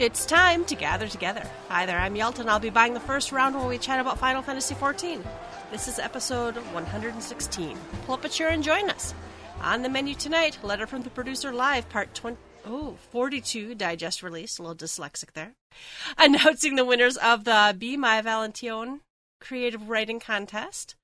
[0.00, 1.46] It's time to gather together.
[1.68, 2.48] Hi there, I'm Yelton.
[2.48, 5.22] I'll be buying the first round when we chat about Final Fantasy XIV.
[5.70, 7.78] This is episode 116.
[8.06, 9.12] Pull up a chair and join us.
[9.60, 12.38] On the menu tonight, Letter from the Producer Live, part 20.
[12.64, 15.52] Oh, 42 digest release, a little dyslexic there.
[16.16, 19.00] Announcing the winners of the Be My Valentine
[19.38, 20.94] Creative Writing Contest.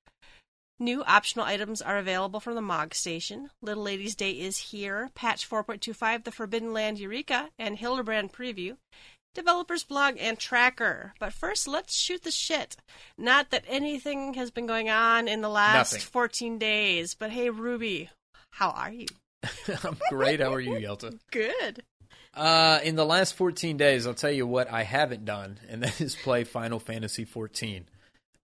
[0.79, 3.49] New optional items are available from the MOG station.
[3.63, 5.09] Little Ladies Day is here.
[5.15, 8.77] Patch 4.25, The Forbidden Land Eureka, and Hildibrand Preview.
[9.33, 11.13] Developers blog and tracker.
[11.19, 12.75] But first, let's shoot the shit.
[13.17, 16.05] Not that anything has been going on in the last Nothing.
[16.05, 18.09] 14 days, but hey, Ruby,
[18.51, 19.07] how are you?
[19.83, 20.39] I'm great.
[20.41, 21.17] How are you, Yelta?
[21.31, 21.81] Good.
[22.35, 25.99] Uh, in the last 14 days, I'll tell you what I haven't done, and that
[25.99, 27.85] is play Final Fantasy 14.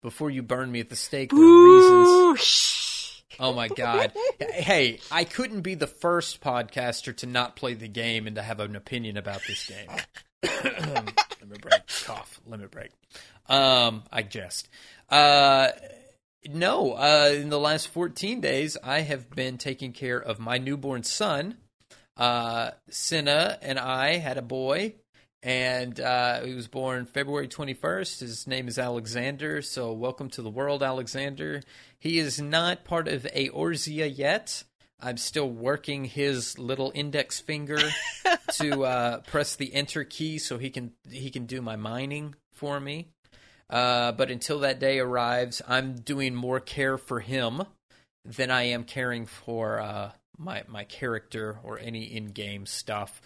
[0.03, 3.23] Before you burn me at the stake, there are reasons.
[3.39, 4.11] Oh my god!
[4.39, 8.59] hey, I couldn't be the first podcaster to not play the game and to have
[8.59, 9.88] an opinion about this game.
[11.42, 11.81] limit break.
[12.05, 12.39] Cough.
[12.45, 12.92] Limit break.
[13.47, 14.69] Um, I jest.
[15.09, 15.69] Uh,
[16.49, 16.92] no.
[16.92, 21.58] Uh, in the last 14 days, I have been taking care of my newborn son.
[22.16, 24.95] Uh, Cinna and I had a boy,
[25.44, 28.22] and uh, he was born February 21st.
[28.22, 29.61] His name is Alexander.
[29.61, 31.61] So, welcome to the world, Alexander.
[31.99, 34.64] He is not part of Eorzea yet.
[35.02, 37.77] I'm still working his little index finger
[38.53, 42.80] to uh, press the enter key so he can he can do my mining for
[42.80, 43.09] me.
[43.69, 47.64] Uh, but until that day arrives, I'm doing more care for him
[48.23, 53.21] than I am caring for uh, my my character or any in-game stuff.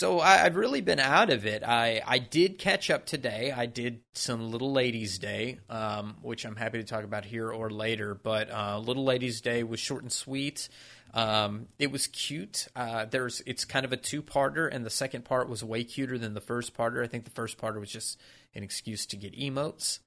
[0.00, 1.62] So I, I've really been out of it.
[1.62, 3.52] I, I did catch up today.
[3.54, 7.68] I did some Little Ladies Day, um, which I'm happy to talk about here or
[7.68, 8.14] later.
[8.14, 10.70] But uh, Little Ladies Day was short and sweet.
[11.12, 12.66] Um, it was cute.
[12.74, 16.32] Uh, there's it's kind of a two-parter, and the second part was way cuter than
[16.32, 17.04] the first parter.
[17.04, 18.18] I think the first parter was just
[18.54, 19.98] an excuse to get emotes.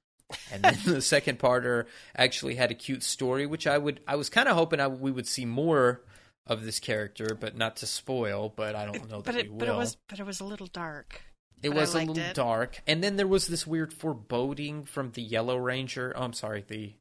[0.50, 1.84] and then the second parter
[2.16, 5.12] actually had a cute story, which I would I was kind of hoping I, we
[5.12, 6.00] would see more
[6.46, 8.52] of this character, but not to spoil.
[8.54, 9.58] But I don't know that But we it, will.
[9.58, 11.22] but it was, but it was a little dark.
[11.62, 12.34] It but was a little it.
[12.34, 16.12] dark, and then there was this weird foreboding from the Yellow Ranger.
[16.16, 16.92] Oh, I'm sorry, the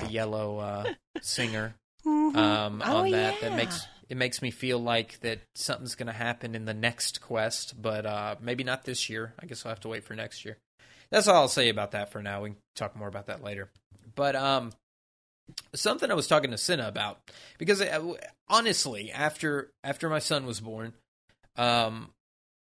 [0.00, 0.92] the Yellow uh,
[1.22, 1.74] singer
[2.04, 2.34] um,
[2.84, 3.34] Oh, on that.
[3.42, 3.48] yeah.
[3.48, 7.20] That makes it makes me feel like that something's going to happen in the next
[7.20, 9.34] quest, but uh, maybe not this year.
[9.40, 10.58] I guess I'll have to wait for next year.
[11.10, 12.42] That's all I'll say about that for now.
[12.42, 13.70] We can talk more about that later.
[14.14, 14.72] But um,
[15.74, 17.20] something I was talking to Cinna about
[17.58, 18.14] because uh,
[18.48, 20.94] honestly, after after my son was born,
[21.56, 22.10] um,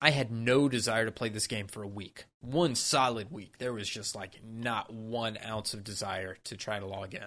[0.00, 2.26] I had no desire to play this game for a week.
[2.40, 3.58] One solid week.
[3.58, 7.24] There was just like not one ounce of desire to try to log in.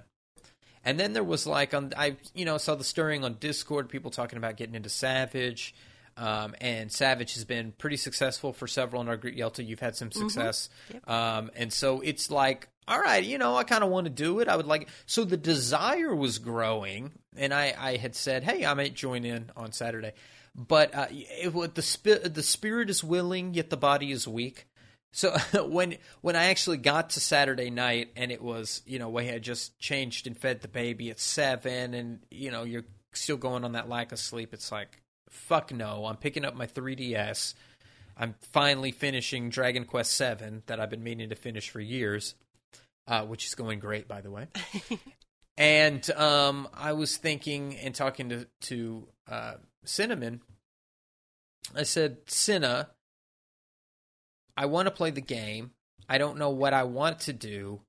[0.85, 4.11] And then there was like on I you know saw the stirring on Discord, people
[4.11, 5.75] talking about getting into Savage,
[6.15, 9.35] um, and Savage has been pretty successful for several in our group.
[9.35, 10.69] Yelta, you've had some success,
[11.07, 14.39] um, and so it's like, all right, you know, I kind of want to do
[14.39, 14.47] it.
[14.47, 18.73] I would like so the desire was growing, and I I had said, hey, I
[18.73, 20.13] might join in on Saturday,
[20.55, 24.67] but uh, it, the the spirit is willing, yet the body is weak.
[25.11, 29.27] So when when I actually got to Saturday night and it was you know we
[29.27, 33.63] had just changed and fed the baby at seven and you know you're still going
[33.63, 34.99] on that lack of sleep, it's like
[35.29, 36.05] fuck no.
[36.05, 37.53] I'm picking up my 3ds.
[38.17, 42.35] I'm finally finishing Dragon Quest Seven that I've been meaning to finish for years,
[43.09, 44.47] uh, which is going great by the way.
[45.57, 49.53] and um, I was thinking and talking to to uh,
[49.83, 50.41] Cinnamon.
[51.75, 52.89] I said, Cinna,
[54.57, 55.71] I want to play the game.
[56.07, 57.81] I don't know what I want to do.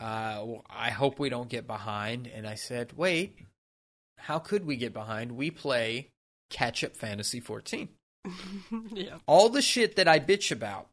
[0.00, 2.26] Uh, I hope we don't get behind.
[2.26, 3.38] And I said, wait,
[4.18, 5.32] how could we get behind?
[5.32, 6.08] We play
[6.50, 7.88] Catch Up Fantasy 14
[8.94, 9.18] yeah.
[9.26, 10.88] all the shit that I bitch about,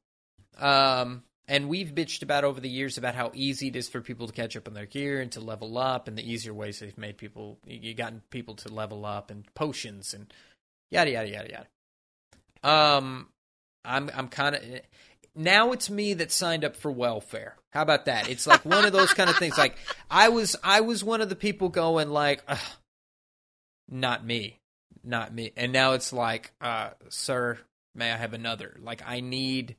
[0.60, 4.28] um, and we've bitched about over the years about how easy it is for people
[4.28, 6.98] to catch up on their gear and to level up, and the easier ways they've
[6.98, 10.34] made people, you gotten people to level up, and potions and
[10.90, 11.68] yada yada yada yada.
[12.64, 13.28] Um,
[13.84, 14.64] I'm I'm kind of
[15.36, 17.56] now it's me that signed up for welfare.
[17.72, 18.30] How about that?
[18.30, 19.58] It's like one of those kind of things.
[19.58, 19.76] Like
[20.10, 22.42] I was I was one of the people going like,
[23.90, 24.60] not me
[25.04, 25.52] not me.
[25.56, 27.58] And now it's like, uh, sir,
[27.96, 28.78] may I have another?
[28.82, 29.76] Like I need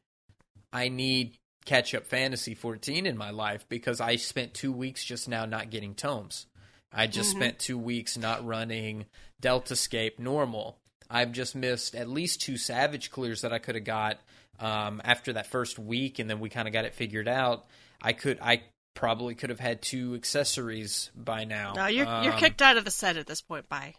[0.72, 5.28] I need catch up fantasy 14 in my life because I spent 2 weeks just
[5.28, 6.46] now not getting tomes.
[6.92, 9.06] I just spent 2 weeks not running
[9.42, 10.78] Deltascape normal.
[11.08, 14.18] I've just missed at least two savage clears that I could have got
[14.60, 17.66] um, after that first week and then we kind of got it figured out.
[18.02, 18.62] I could I
[18.94, 21.72] probably could have had two accessories by now.
[21.74, 23.68] No, you're you're Um, kicked out of the set at this point.
[23.68, 23.94] Bye.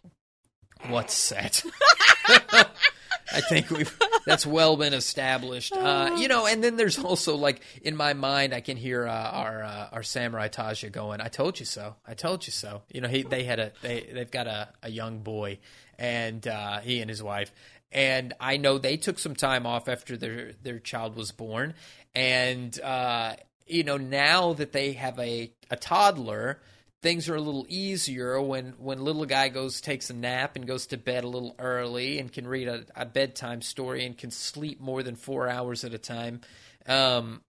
[0.87, 1.63] What set?
[2.27, 5.73] I think we've that's well been established.
[5.73, 9.12] Uh, you know, and then there's also like in my mind, I can hear uh,
[9.12, 11.95] our uh, our samurai Taja going, "I told you so.
[12.07, 14.89] I told you so." You know, he they had a they they've got a, a
[14.89, 15.59] young boy,
[15.97, 17.51] and uh, he and his wife,
[17.91, 21.73] and I know they took some time off after their their child was born,
[22.15, 23.35] and uh,
[23.68, 26.59] you know now that they have a a toddler
[27.01, 30.88] things are a little easier when when little guy goes takes a nap and goes
[30.88, 34.80] to bed a little early and can read a, a bedtime story and can sleep
[34.80, 36.42] more than four hours at a time.
[36.88, 37.42] Um,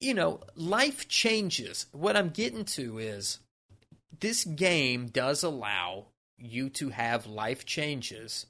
[0.00, 1.86] you know, life changes.
[1.92, 3.38] What I'm getting to is
[4.18, 6.06] this game does allow
[6.38, 8.46] you to have life changes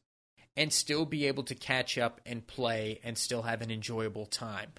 [0.57, 4.73] and still be able to catch up and play and still have an enjoyable time.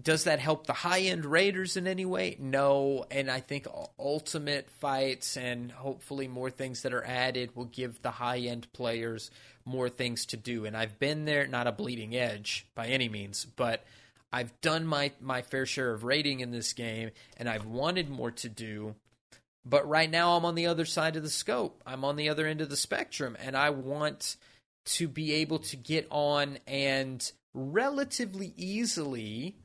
[0.00, 2.36] Does that help the high end Raiders in any way?
[2.38, 3.04] No.
[3.10, 3.66] And I think
[3.98, 9.30] ultimate fights and hopefully more things that are added will give the high end players
[9.64, 10.64] more things to do.
[10.64, 13.84] And I've been there, not a bleeding edge by any means, but
[14.32, 18.30] I've done my, my fair share of raiding in this game and I've wanted more
[18.30, 18.94] to do.
[19.64, 21.82] But right now I'm on the other side of the scope.
[21.84, 24.36] I'm on the other end of the spectrum and I want
[24.84, 29.56] to be able to get on and relatively easily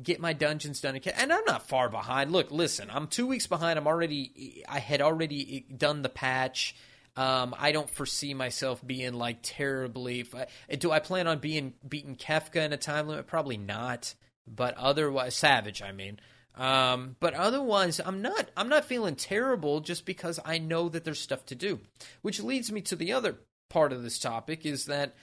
[0.00, 2.30] get my dungeons done and i'm not far behind.
[2.30, 3.78] Look listen i'm two weeks behind.
[3.78, 6.76] I'm already i had already done the patch.
[7.16, 10.24] Um, i don't foresee myself being like terribly
[10.78, 13.26] do i plan on being beating kefka in a time limit?
[13.26, 14.14] Probably not
[14.46, 16.20] but otherwise savage i mean.
[16.54, 21.20] Um, but otherwise i'm not i'm not feeling terrible just because i know that there's
[21.20, 21.80] stuff to do.
[22.22, 25.14] Which leads me to the other part of this topic is that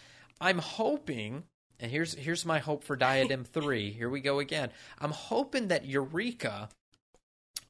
[0.42, 1.44] i'm hoping
[1.80, 3.92] and here's here's my hope for Diadem 3.
[3.92, 4.70] Here we go again.
[5.00, 6.70] I'm hoping that Eureka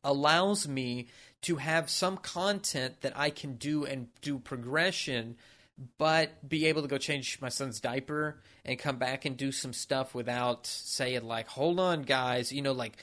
[0.04, 1.08] allows me
[1.42, 5.36] to have some content that I can do and do progression
[5.98, 9.74] but be able to go change my son's diaper and come back and do some
[9.74, 12.98] stuff without saying like hold on guys you know like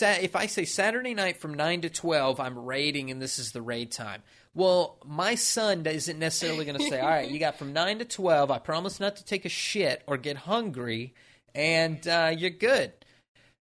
[0.00, 3.62] if i say saturday night from 9 to 12 i'm raiding and this is the
[3.62, 4.22] raid time
[4.56, 8.06] well, my son isn't necessarily going to say, "All right, you got from nine to
[8.06, 8.50] twelve.
[8.50, 11.12] I promise not to take a shit or get hungry,
[11.54, 12.94] and uh, you're good."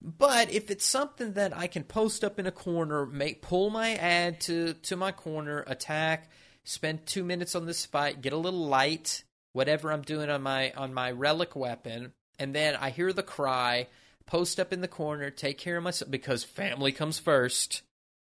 [0.02, 3.96] But if it's something that I can post up in a corner, make pull my
[3.96, 6.30] ad to to my corner, attack,
[6.66, 9.24] spend two minutes on this fight, get a little light,
[9.54, 13.88] whatever I'm doing on my on my relic weapon, and then I hear the cry,
[14.26, 17.82] post up in the corner, take care of myself because family comes first.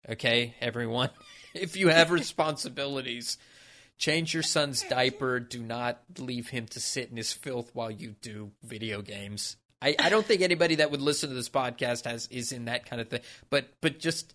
[0.09, 1.11] Okay, everyone.
[1.55, 3.39] if you have responsibilities,
[3.99, 5.41] change your son's diaper.
[5.41, 9.57] Do not leave him to sit in his filth while you do video games.
[9.81, 12.87] I, I don't think anybody that would listen to this podcast has is in that
[12.87, 13.21] kind of thing.
[13.51, 14.33] But but just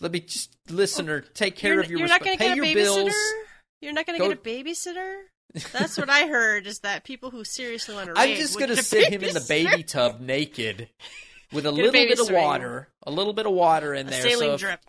[0.00, 2.54] let me just listener oh, take care you're, of your you're resp- not gonna pay
[2.54, 2.74] get a babysitter?
[2.74, 3.14] bills.
[3.80, 5.14] You're not going to Go- get a babysitter?
[5.72, 6.66] That's what I heard.
[6.66, 8.18] Is that people who seriously want to?
[8.18, 10.88] I'm raid just gonna get a sit him in the baby tub naked
[11.52, 14.10] with a Get a little bit of water, a little bit of water in A
[14.10, 14.22] there.
[14.22, 14.80] sailing so if- drip.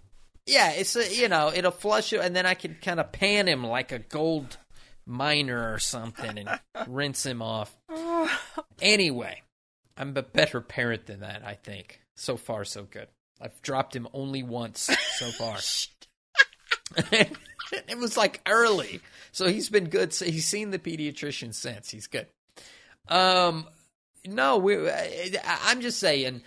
[0.47, 3.47] Yeah, it's a, you know it'll flush it, and then I can kind of pan
[3.47, 4.57] him like a gold
[5.05, 7.75] miner or something, and rinse him off.
[8.81, 9.41] Anyway,
[9.97, 11.43] I'm a better parent than that.
[11.45, 13.07] I think so far so good.
[13.41, 15.57] I've dropped him only once so far.
[17.11, 19.01] it was like early,
[19.33, 20.13] so he's been good.
[20.13, 21.89] So he's seen the pediatrician since.
[21.89, 22.27] He's good.
[23.09, 23.67] Um,
[24.25, 24.89] no, we.
[24.89, 25.31] I,
[25.65, 26.41] I'm just saying.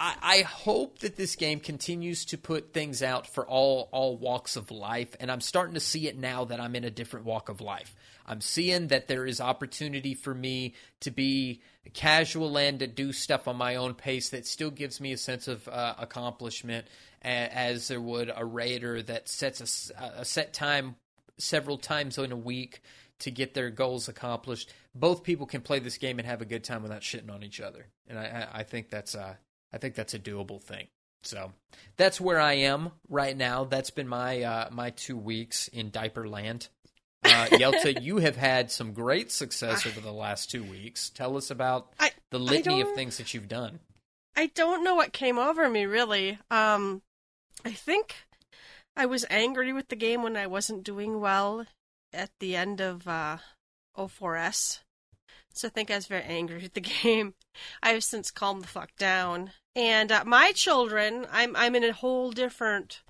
[0.00, 4.56] I, I hope that this game continues to put things out for all all walks
[4.56, 7.50] of life, and I'm starting to see it now that I'm in a different walk
[7.50, 7.94] of life.
[8.26, 11.60] I'm seeing that there is opportunity for me to be
[11.92, 15.48] casual and to do stuff on my own pace that still gives me a sense
[15.48, 16.86] of uh, accomplishment,
[17.22, 20.96] a- as there would a raider that sets a set time
[21.36, 22.80] several times in a week
[23.18, 24.72] to get their goals accomplished.
[24.94, 27.60] Both people can play this game and have a good time without shitting on each
[27.60, 29.34] other, and I, I I think that's uh
[29.72, 30.88] I think that's a doable thing.
[31.22, 31.52] So
[31.96, 33.64] that's where I am right now.
[33.64, 36.68] That's been my uh, my two weeks in diaper land.
[37.22, 41.10] Uh, Yelta, you have had some great success over the last two weeks.
[41.10, 43.80] Tell us about I- the litany of things that you've done.
[44.36, 46.38] I don't know what came over me really.
[46.50, 47.02] Um,
[47.64, 48.14] I think
[48.96, 51.66] I was angry with the game when I wasn't doing well
[52.12, 53.38] at the end of uh,
[53.98, 54.80] O4S.
[55.52, 57.34] So I think I was very angry with the game.
[57.82, 59.50] I have since calmed the fuck down.
[59.76, 63.02] And uh, my children, I'm I'm in a whole different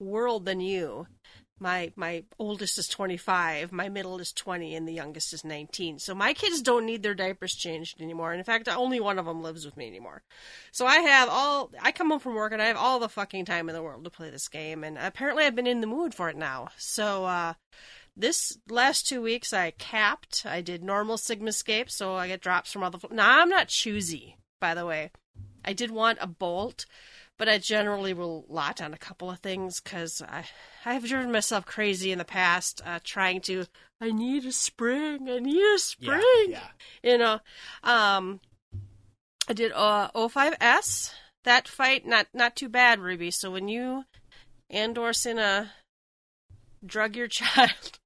[0.00, 1.06] world than you.
[1.58, 5.98] My my oldest is 25, my middle is 20, and the youngest is 19.
[5.98, 8.32] So my kids don't need their diapers changed anymore.
[8.32, 10.22] And in fact, only one of them lives with me anymore.
[10.70, 13.46] So I have all I come home from work and I have all the fucking
[13.46, 16.14] time in the world to play this game and apparently I've been in the mood
[16.14, 16.68] for it now.
[16.76, 17.54] So uh
[18.16, 20.44] this last two weeks I capped.
[20.46, 23.00] I did normal Sigma Sigmascape, so I get drops from all the.
[23.10, 25.10] Now I'm not choosy, by the way.
[25.66, 26.86] I did want a bolt,
[27.38, 30.44] but I generally will lot on a couple of things because I
[30.84, 33.66] I have driven myself crazy in the past uh, trying to.
[34.00, 35.28] I need a spring.
[35.28, 36.48] I need a spring.
[36.48, 36.68] Yeah,
[37.02, 37.40] You know,
[37.82, 38.40] um,
[39.48, 41.12] I did uh, O5S.
[41.44, 43.30] That fight not not too bad, Ruby.
[43.30, 44.04] So when you
[44.70, 45.72] Andor Cinna
[46.84, 47.98] drug your child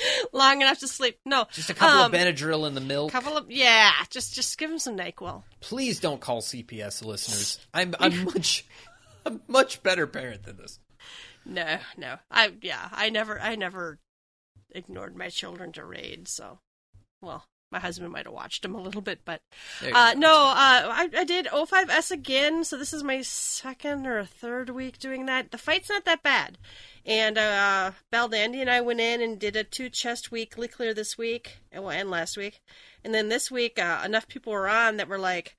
[0.32, 3.12] long enough to sleep, no, Just a couple Um, of Benadryl in the milk.
[3.12, 5.42] couple of yeah, just just give him some Nyquil.
[5.60, 7.58] Please don't call CPS, listeners.
[7.74, 8.64] I'm I'm much
[9.26, 10.78] I'm much better parent than this.
[11.44, 13.98] No, no, I yeah, I never I never
[14.70, 16.28] ignored my children to raid.
[16.28, 16.58] So,
[17.22, 19.40] well, my husband might have watched them a little bit, but
[19.82, 24.70] Uh, no, uh, I, I did O5S again, so this is my second or third
[24.70, 25.50] week doing that.
[25.50, 26.58] The fight's not that bad.
[27.08, 31.16] And uh, Baldandy and I went in and did a two chest weekly clear this
[31.16, 32.60] week, and, well, and last week.
[33.02, 35.56] And then this week, uh, enough people were on that were like,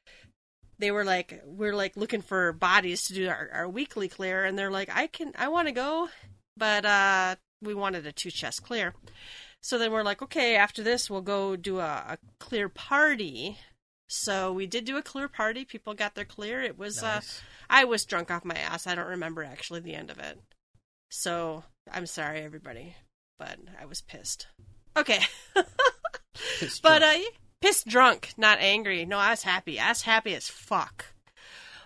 [0.77, 4.60] they were like, we're like looking for bodies to do our, our weekly clear, and
[4.60, 6.10] they're like, I can, I want to go,
[6.56, 8.94] but uh, we wanted a two chest clear.
[9.60, 13.58] So then we're like, okay, after this, we'll go do a, a clear party.
[14.08, 15.65] So we did do a clear party.
[15.65, 16.62] People got their clear.
[16.62, 17.41] It was, uh, Nice.
[17.72, 18.86] I was drunk off my ass.
[18.86, 20.39] I don't remember actually the end of it.
[21.10, 22.96] So I'm sorry, everybody,
[23.38, 24.48] but I was pissed.
[24.96, 25.20] Okay.
[26.60, 27.18] Pissed But drunk.
[27.25, 27.30] uh,
[27.62, 29.06] pissed drunk, not angry.
[29.06, 29.80] No, I was happy.
[29.80, 31.06] I was happy as fuck.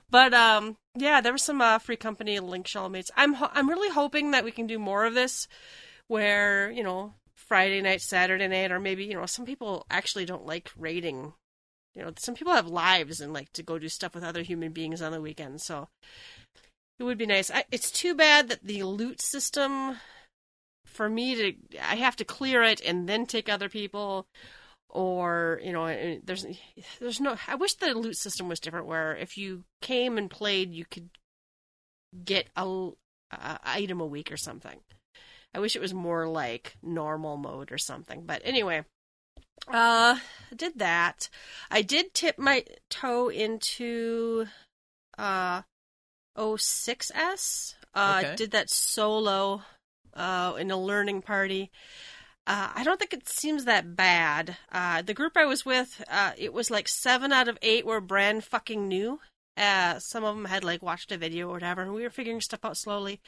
[0.10, 3.12] But um, yeah, there was some uh, free company link shell mates.
[3.16, 5.48] I'm ho- I'm really hoping that we can do more of this,
[6.08, 10.46] where you know Friday night, Saturday night, or maybe you know some people actually don't
[10.46, 11.34] like raiding.
[11.96, 14.72] You know, some people have lives and like to go do stuff with other human
[14.72, 15.62] beings on the weekend.
[15.62, 15.90] So
[17.04, 17.52] it would be nice.
[17.52, 19.98] I, it's too bad that the loot system
[20.86, 24.26] for me to I have to clear it and then take other people
[24.88, 25.88] or you know
[26.24, 26.46] there's
[27.00, 30.74] there's no I wish the loot system was different where if you came and played
[30.74, 31.10] you could
[32.24, 32.64] get a,
[33.32, 34.80] a item a week or something.
[35.54, 38.24] I wish it was more like normal mode or something.
[38.26, 38.86] But anyway,
[39.68, 40.20] uh
[40.56, 41.30] did that.
[41.70, 44.46] I did tip my toe into
[45.18, 45.64] uh
[46.38, 47.76] O6S.
[47.94, 48.36] Uh Okay.
[48.36, 49.64] did that solo
[50.14, 51.72] uh in a learning party.
[52.46, 54.58] Uh, I don't think it seems that bad.
[54.70, 58.02] Uh, the group I was with, uh, it was like seven out of eight were
[58.02, 59.22] brand fucking new.
[59.56, 62.42] Uh, some of them had like watched a video or whatever, and we were figuring
[62.42, 63.22] stuff out slowly.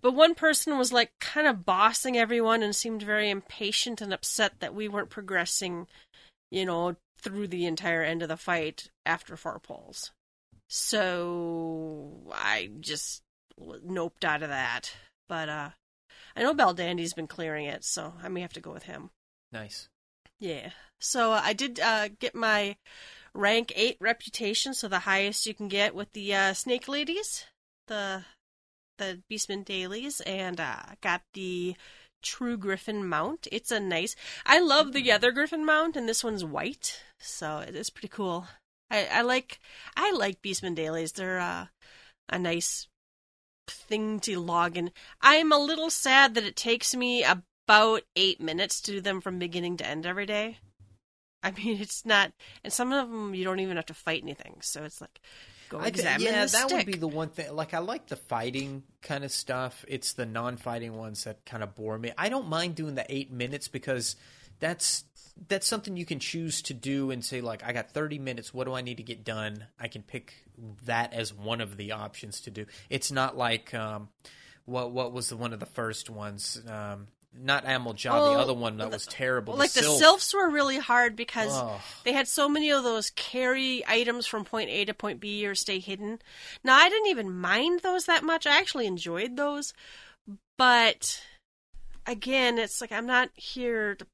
[0.00, 4.60] But one person was like kind of bossing everyone and seemed very impatient and upset
[4.60, 5.86] that we weren't progressing,
[6.50, 10.10] you know, through the entire end of the fight after four polls.
[10.68, 13.22] So I just
[13.58, 14.92] noped out of that.
[15.28, 15.70] But uh,
[16.36, 19.10] I know Bell Baldandy's been clearing it, so I may have to go with him.
[19.52, 19.88] nice.
[20.38, 20.70] Yeah.
[21.00, 22.76] So uh, I did uh, get my
[23.34, 27.44] rank eight reputation, so the highest you can get with the uh, snake ladies,
[27.86, 28.24] the
[28.98, 31.76] the Beastman dailies, and uh, got the
[32.22, 33.46] True Griffin mount.
[33.52, 34.16] It's a nice.
[34.44, 38.46] I love the other Griffin mount, and this one's white, so it is pretty cool.
[38.90, 39.60] I, I like
[39.96, 41.12] I like Beastman dailies.
[41.12, 41.66] They're uh,
[42.28, 42.88] a nice
[43.66, 44.90] thing to log in.
[45.20, 49.38] I'm a little sad that it takes me about eight minutes to do them from
[49.38, 50.58] beginning to end every day.
[51.42, 52.32] I mean, it's not,
[52.64, 54.56] and some of them you don't even have to fight anything.
[54.60, 55.20] So it's like,
[55.68, 56.72] go examine yeah, that stick.
[56.72, 57.54] would be the one thing.
[57.54, 59.84] Like, I like the fighting kind of stuff.
[59.86, 62.10] It's the non-fighting ones that kind of bore me.
[62.18, 64.16] I don't mind doing the eight minutes because
[64.60, 65.04] that's
[65.48, 68.52] that's something you can choose to do and say like, I got thirty minutes.
[68.52, 69.66] What do I need to get done?
[69.78, 70.34] I can pick
[70.84, 72.66] that as one of the options to do.
[72.90, 74.08] It's not like um,
[74.64, 76.60] what what was the one of the first ones.
[76.68, 77.08] Um,
[77.40, 79.52] not Amalj'aa, Oh, the other one that was terrible.
[79.52, 79.98] Well, like the Sylph.
[79.98, 81.78] sylphs were really hard because Ugh.
[82.02, 85.54] they had so many of those carry items from point A to point B or
[85.54, 86.20] stay hidden.
[86.64, 88.46] Now, I didn't even mind those that much.
[88.46, 89.72] I actually enjoyed those,
[90.56, 91.22] but
[92.06, 94.06] again, it's like I'm not here to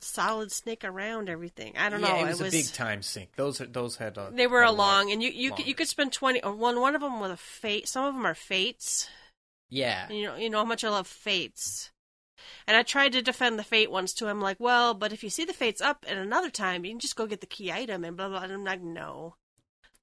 [0.00, 1.74] solid snake around everything.
[1.76, 2.26] I don't yeah, know.
[2.26, 3.30] it was, a big time sink.
[3.36, 5.56] Those those had a, They were a long, and you you long.
[5.56, 6.42] could, you could spend twenty.
[6.42, 7.88] Or one one of them with a fate.
[7.88, 9.08] Some of them are fates.
[9.68, 10.10] yeah.
[10.10, 11.90] You know you know how much I love fates.
[12.66, 14.28] And I tried to defend the fate ones too.
[14.28, 17.00] I'm like, well, but if you see the fates up at another time, you can
[17.00, 18.42] just go get the key item and blah blah.
[18.42, 19.34] And I'm like, no,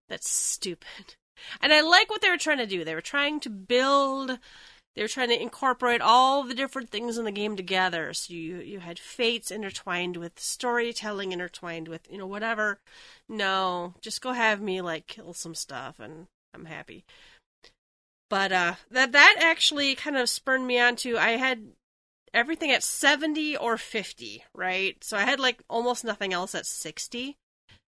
[0.10, 1.16] that's stupid.
[1.62, 2.84] And I like what they were trying to do.
[2.84, 4.40] They were trying to build.
[4.96, 8.14] They were trying to incorporate all the different things in the game together.
[8.14, 12.80] So you you had fates intertwined with storytelling, intertwined with you know whatever.
[13.28, 17.04] No, just go have me like kill some stuff, and I'm happy.
[18.30, 21.74] But uh, that that actually kind of spurred me on to I had
[22.34, 25.02] everything at 70 or 50, right?
[25.04, 27.38] So I had like almost nothing else at 60.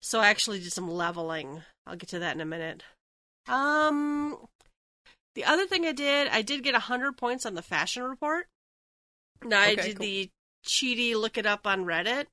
[0.02, 1.62] So I actually did some leveling.
[1.86, 2.82] I'll get to that in a minute.
[3.48, 4.48] Um
[5.34, 8.46] the other thing I did, I did get 100 points on the fashion report.
[9.44, 10.06] Now I did cool.
[10.06, 10.30] the
[10.64, 12.26] cheaty look it up on Reddit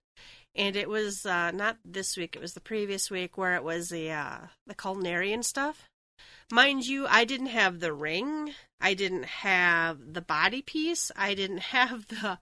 [0.56, 3.90] and it was uh not this week, it was the previous week where it was
[3.90, 5.88] the uh the culinary and stuff.
[6.52, 8.54] Mind you, I didn't have the ring.
[8.82, 11.12] I didn't have the body piece.
[11.16, 12.40] I didn't have the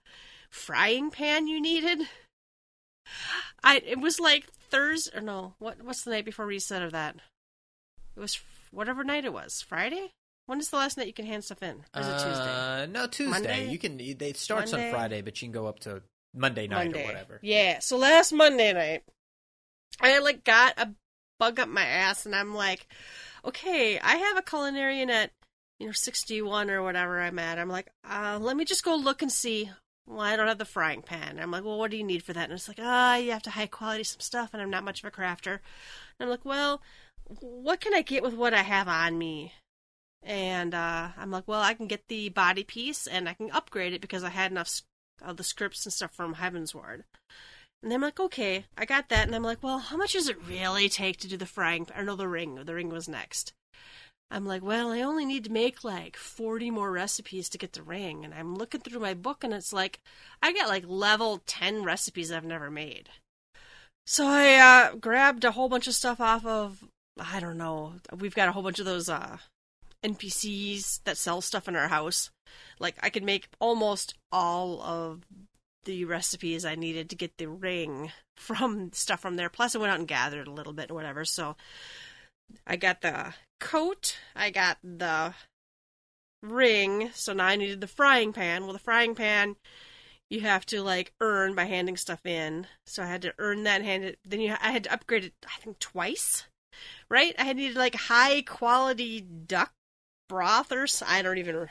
[0.50, 2.08] frying pan you needed.
[3.62, 7.16] I it was like Thursday or no, what what's the night before reset of that?
[8.16, 9.62] It was whatever night it was.
[9.62, 10.12] Friday?
[10.46, 11.84] When is the last night you can hand stuff in?
[11.94, 12.28] Or is it Tuesday?
[12.28, 13.30] Uh, no, Tuesday.
[13.30, 13.70] Monday?
[13.70, 14.00] You can.
[14.00, 14.88] It starts Monday?
[14.88, 16.02] on Friday, but you can go up to
[16.34, 17.02] Monday night Monday.
[17.02, 17.40] or whatever.
[17.42, 17.80] Yeah.
[17.80, 19.02] So last Monday night,
[20.00, 20.92] I like got a
[21.38, 22.86] bug up my ass, and I'm like,
[23.44, 25.32] okay, I have a culinarian at
[25.80, 27.58] you know 61 or whatever I'm at.
[27.58, 29.70] I'm like, uh, let me just go look and see.
[30.06, 31.40] Well, I don't have the frying pan.
[31.40, 32.44] I'm like, well, what do you need for that?
[32.44, 35.02] And it's like, ah, you have to high quality some stuff, and I'm not much
[35.02, 35.58] of a crafter.
[36.18, 36.80] And I'm like, well,
[37.40, 39.52] what can I get with what I have on me?
[40.26, 43.92] And uh, I'm like, well, I can get the body piece, and I can upgrade
[43.92, 44.82] it because I had enough
[45.22, 47.04] of the scripts and stuff from Heavensward.
[47.82, 49.26] And I'm like, okay, I got that.
[49.26, 51.86] And I'm like, well, how much does it really take to do the frying?
[51.96, 52.56] Or no, the ring.
[52.56, 53.52] The ring was next.
[54.28, 57.84] I'm like, well, I only need to make like 40 more recipes to get the
[57.84, 58.24] ring.
[58.24, 60.00] And I'm looking through my book, and it's like,
[60.42, 63.10] I got like level 10 recipes I've never made.
[64.04, 66.82] So I uh, grabbed a whole bunch of stuff off of,
[67.16, 69.38] I don't know, we've got a whole bunch of those uh,
[70.02, 72.30] NPCs that sell stuff in our house.
[72.78, 75.22] Like, I could make almost all of
[75.84, 79.48] the recipes I needed to get the ring from stuff from there.
[79.48, 81.24] Plus, I went out and gathered a little bit and whatever.
[81.24, 81.56] So
[82.66, 85.34] I got the coat, I got the
[86.42, 87.10] ring.
[87.14, 88.64] So now I needed the frying pan.
[88.64, 89.56] Well, the frying pan
[90.28, 92.66] you have to like earn by handing stuff in.
[92.86, 94.18] So I had to earn that and hand it.
[94.24, 95.32] Then you, I had to upgrade it.
[95.46, 96.44] I think twice,
[97.08, 97.34] right?
[97.38, 99.72] I had needed like high quality duck
[100.28, 101.68] broth or I don't even.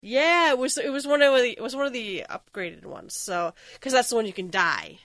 [0.00, 3.14] Yeah, it was it was one of the it was one of the upgraded ones.
[3.14, 4.98] So because that's the one you can dye.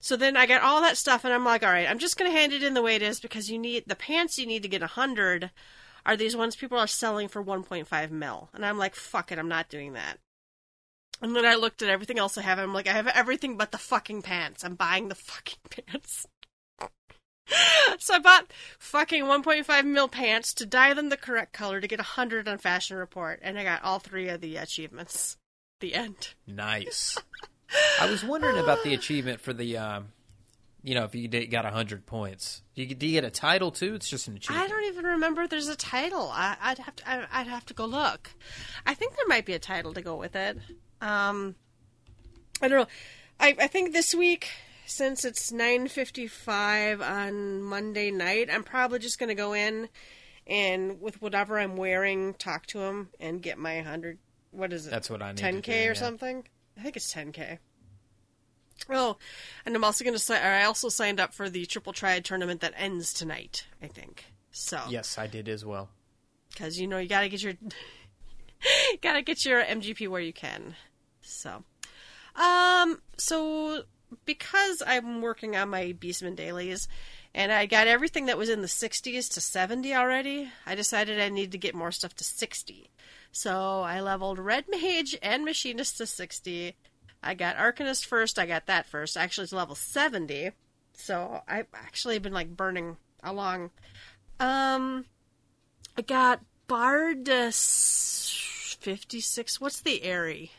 [0.00, 2.30] So then I got all that stuff, and I'm like, all right, I'm just gonna
[2.30, 4.68] hand it in the way it is because you need the pants you need to
[4.68, 5.50] get a hundred
[6.04, 9.48] are these ones people are selling for 1.5 mil, and I'm like, fuck it, I'm
[9.48, 10.18] not doing that.
[11.20, 13.72] And then I looked at everything else I have, I'm like, I have everything but
[13.72, 14.64] the fucking pants.
[14.64, 16.26] I'm buying the fucking pants.
[17.98, 21.98] so I bought fucking 1.5 mil pants to dye them the correct color to get
[21.98, 25.36] 100 on Fashion Report, and I got all three of the achievements.
[25.80, 26.34] The end.
[26.46, 27.18] Nice.
[28.00, 30.08] I was wondering about the achievement for the, um,
[30.82, 33.70] you know, if you did, got hundred points, do you, do you get a title
[33.70, 33.94] too?
[33.94, 34.64] It's just an achievement.
[34.64, 36.30] I don't even remember if there's a title.
[36.32, 37.10] I, I'd have to.
[37.10, 38.30] I, I'd have to go look.
[38.86, 40.56] I think there might be a title to go with it.
[41.00, 41.56] Um,
[42.62, 42.86] I don't know.
[43.40, 44.48] I I think this week,
[44.86, 49.88] since it's nine fifty five on Monday night, I'm probably just gonna go in
[50.46, 54.18] and with whatever I'm wearing, talk to him and get my hundred.
[54.52, 54.90] What is it?
[54.90, 55.38] That's what I need.
[55.38, 55.98] ten to k do, or yeah.
[55.98, 56.44] something.
[56.78, 57.58] I think it's ten k.
[58.90, 59.16] Oh,
[59.64, 62.74] and I'm also gonna say I also signed up for the Triple Triad tournament that
[62.76, 63.66] ends tonight.
[63.82, 64.80] I think so.
[64.88, 65.88] Yes, I did as well.
[66.50, 67.54] because you know you gotta get your
[69.02, 70.76] gotta get your MGP where you can.
[71.22, 71.64] So,
[72.36, 73.82] um, so
[74.24, 76.88] because I'm working on my Beastman dailies,
[77.34, 81.28] and I got everything that was in the 60s to 70 already, I decided I
[81.28, 82.90] needed to get more stuff to 60.
[83.32, 86.74] So I leveled Red Mage and Machinist to 60.
[87.22, 88.38] I got Arcanist first.
[88.38, 89.16] I got that first.
[89.16, 90.52] Actually, it's level 70.
[90.94, 93.70] So I've actually been like burning along.
[94.40, 95.04] Um,
[95.96, 99.60] I got Bard uh, 56.
[99.60, 100.50] What's the Aery?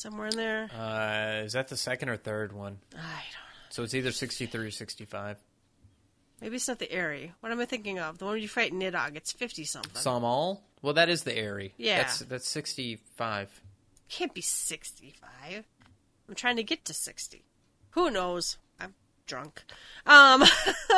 [0.00, 0.70] Somewhere in there?
[0.74, 2.78] Uh, is that the second or third one?
[2.94, 3.68] I don't know.
[3.68, 5.36] So it's either sixty-three or sixty-five.
[6.40, 7.32] Maybe it's not the Aery.
[7.40, 8.16] What am I thinking of?
[8.16, 9.14] The one where you fight Nidhogg.
[9.16, 9.92] It's 50 something.
[9.94, 10.62] Sohm Al.
[10.80, 11.72] Well, that is the Aery.
[11.76, 11.98] Yeah.
[11.98, 13.60] that's that's sixty-five.
[14.08, 15.64] Can't be 65.
[16.28, 17.44] I'm trying to get to 60.
[17.90, 18.56] Who knows?
[18.80, 18.94] I'm
[19.26, 19.62] drunk.
[20.06, 20.44] Um,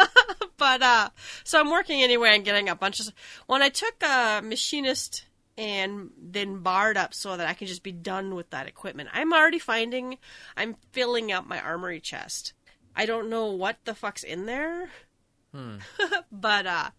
[0.56, 1.08] but, uh,
[1.42, 3.12] so I'm working anyway and getting a bunch of.
[3.48, 5.24] When I took a Machinist
[5.58, 9.32] and then barred up so that I can just be done with that equipment, I'm
[9.32, 10.18] already finding
[10.56, 12.52] I'm filling out my armory chest.
[12.94, 14.90] I don't know what the fuck's in there.
[16.32, 16.90] but, uh,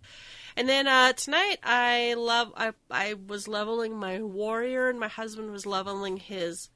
[0.55, 2.51] and then uh, tonight, I love.
[2.55, 6.69] I I was leveling my warrior, and my husband was leveling his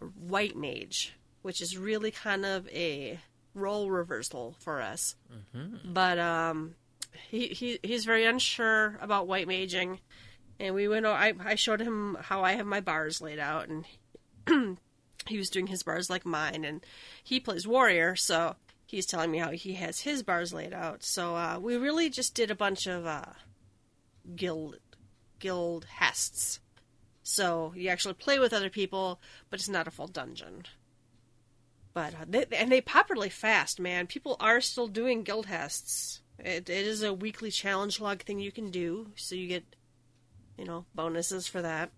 [0.00, 3.20] uh, white mage, which is really kind of a
[3.52, 5.16] role reversal for us.
[5.92, 6.76] But um,
[7.28, 9.98] he he he's very unsure about white maging,
[10.58, 11.06] and we went.
[11.06, 13.84] I I showed him how I have my bars laid out, and
[15.26, 16.84] he was doing his bars like mine, and
[17.22, 21.02] he plays warrior, so he's telling me how he has his bars laid out.
[21.02, 23.32] So uh, we really just did a bunch of uh,
[24.36, 24.78] guild
[25.38, 26.60] guild hests.
[27.22, 30.64] So you actually play with other people, but it's not a full dungeon.
[31.94, 34.06] But uh, they, and they pop really fast, man.
[34.06, 36.20] People are still doing guild hests.
[36.38, 39.64] It, it is a weekly challenge log thing you can do, so you get,
[40.56, 41.90] you know, bonuses for that.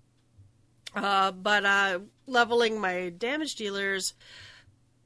[0.94, 4.14] Uh, but uh, leveling my damage dealers,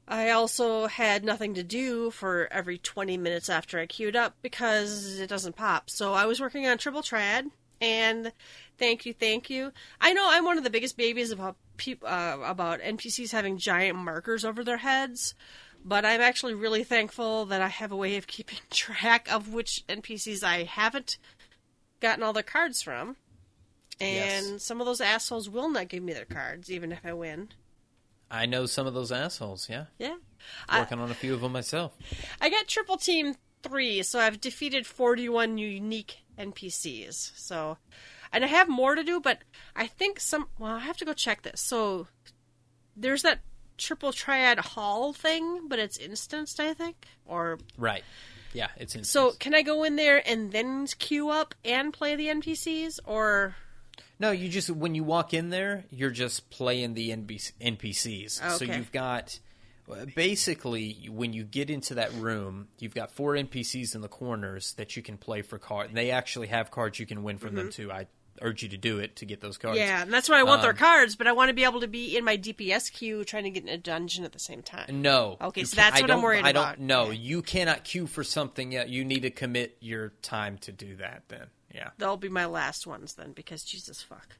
[0.07, 5.19] I also had nothing to do for every 20 minutes after I queued up because
[5.19, 5.89] it doesn't pop.
[5.89, 7.47] So I was working on Triple Triad,
[7.79, 8.31] and
[8.77, 9.71] thank you, thank you.
[9.99, 13.97] I know I'm one of the biggest babies about peop- uh, about NPCs having giant
[13.97, 15.33] markers over their heads,
[15.83, 19.83] but I'm actually really thankful that I have a way of keeping track of which
[19.87, 21.17] NPCs I haven't
[21.99, 23.17] gotten all their cards from.
[24.01, 24.63] And Yes.
[24.63, 27.49] some of those assholes will not give me their cards, even if I win.
[28.29, 29.69] I know some of those assholes.
[29.69, 30.15] Yeah, Yeah.
[30.69, 31.93] I, working on a few of them myself.
[32.39, 37.31] I got triple team three, so I've defeated 41 unique NPCs.
[37.35, 37.77] So,
[38.31, 39.39] and I have more to do, but
[39.75, 40.47] I think some.
[40.57, 41.61] Well, I have to go check this.
[41.61, 42.07] So,
[42.95, 43.39] there's that
[43.77, 47.05] triple triad hall thing, but it's instanced, I think.
[47.25, 48.03] Or Right.
[48.53, 49.03] Yeah, it's in.
[49.03, 53.55] so, can I go in there and then queue up and play the NPCs, or
[54.21, 58.57] No, you just when you walk in there, you're just playing the NBC, NPCs.
[58.57, 59.39] So you've got
[60.15, 64.95] basically when you get into that room, you've got four NPCs in the corners that
[64.95, 65.89] you can play for cards.
[65.89, 67.91] And They actually have cards you can win from them too.
[67.91, 68.07] I
[68.41, 69.77] urge you to do it to get those cards.
[69.77, 69.87] Mm-hmm.
[69.87, 71.15] yeah, and that's why I want their Um, cards.
[71.15, 73.63] But I want to be able to be in my DPS queue trying to get
[73.63, 75.01] in a dungeon at the same time.
[75.01, 75.37] No.
[75.41, 76.79] Okay, so that's what I'm worried I don't.
[76.79, 78.89] No, you cannot queue for something yet.
[78.89, 81.23] You need to commit your time to do that.
[81.27, 81.89] Then, yeah.
[81.97, 84.37] They'll be my last ones then, because Jesus fuck.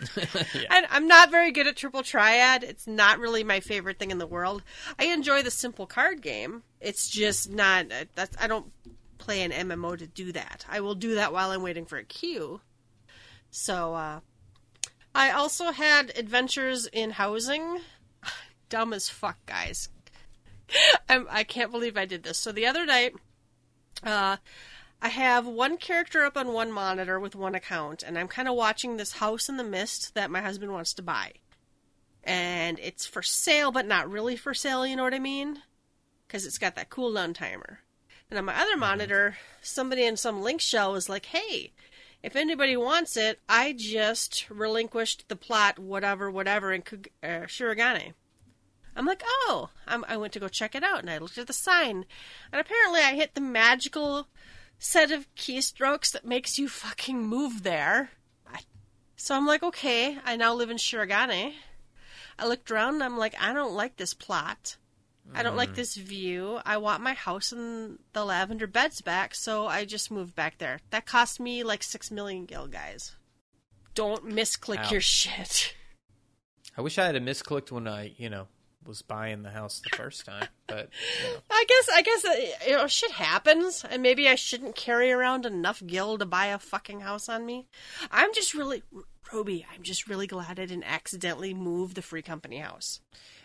[0.54, 0.62] Yeah.
[0.70, 2.64] And I'm not very good at triple triad.
[2.64, 4.62] It's not really my favorite thing in the world.
[4.98, 6.62] I enjoy the simple card game.
[6.80, 7.86] It's just not.
[8.14, 8.72] That's I don't
[9.18, 10.64] play an MMO to do that.
[10.68, 12.60] I will do that while I'm waiting for a queue.
[13.50, 14.20] So uh,
[15.14, 17.80] I also had adventures in housing.
[18.68, 19.88] Dumb as fuck, guys.
[21.08, 22.38] I'm, I can't believe I did this.
[22.38, 23.12] So the other night,
[24.02, 24.38] uh,
[25.02, 28.54] I have one character up on one monitor with one account, and I'm kind of
[28.54, 31.32] watching this house in the mist that my husband wants to buy.
[32.22, 35.62] And it's for sale, but not really for sale, you know what I mean?
[36.26, 37.80] Because it's got that cooldown timer.
[38.28, 41.72] And on my other monitor, somebody in some link shell was like, hey,
[42.22, 47.46] if anybody wants it, I just relinquished the plot, whatever, whatever, in Kug- uh.
[48.96, 51.46] I'm like, oh, I'm, I went to go check it out, and I looked at
[51.46, 52.04] the sign,
[52.52, 54.28] and apparently I hit the magical
[54.80, 58.10] set of keystrokes that makes you fucking move there.
[59.14, 61.52] So I'm like, okay, I now live in Shirogane.
[62.38, 64.78] I looked around, and I'm like, I don't like this plot.
[65.34, 65.74] I don't like mm.
[65.74, 66.58] this view.
[66.64, 70.80] I want my house and the lavender beds back, so I just moved back there.
[70.88, 73.14] That cost me like six million gil, guys.
[73.94, 74.90] Don't misclick Ow.
[74.90, 75.76] your shit.
[76.76, 78.48] I wish I had a misclicked when I, you know,
[78.86, 80.48] was buying the house the first time.
[80.66, 80.88] But
[81.22, 84.74] you know, I guess I guess uh, you know shit happens, and maybe I shouldn't
[84.76, 87.68] carry around enough gil to buy a fucking house on me.
[88.10, 88.82] I'm just really,
[89.32, 89.66] Roby.
[89.74, 93.00] I'm just really glad I didn't accidentally move the free company house.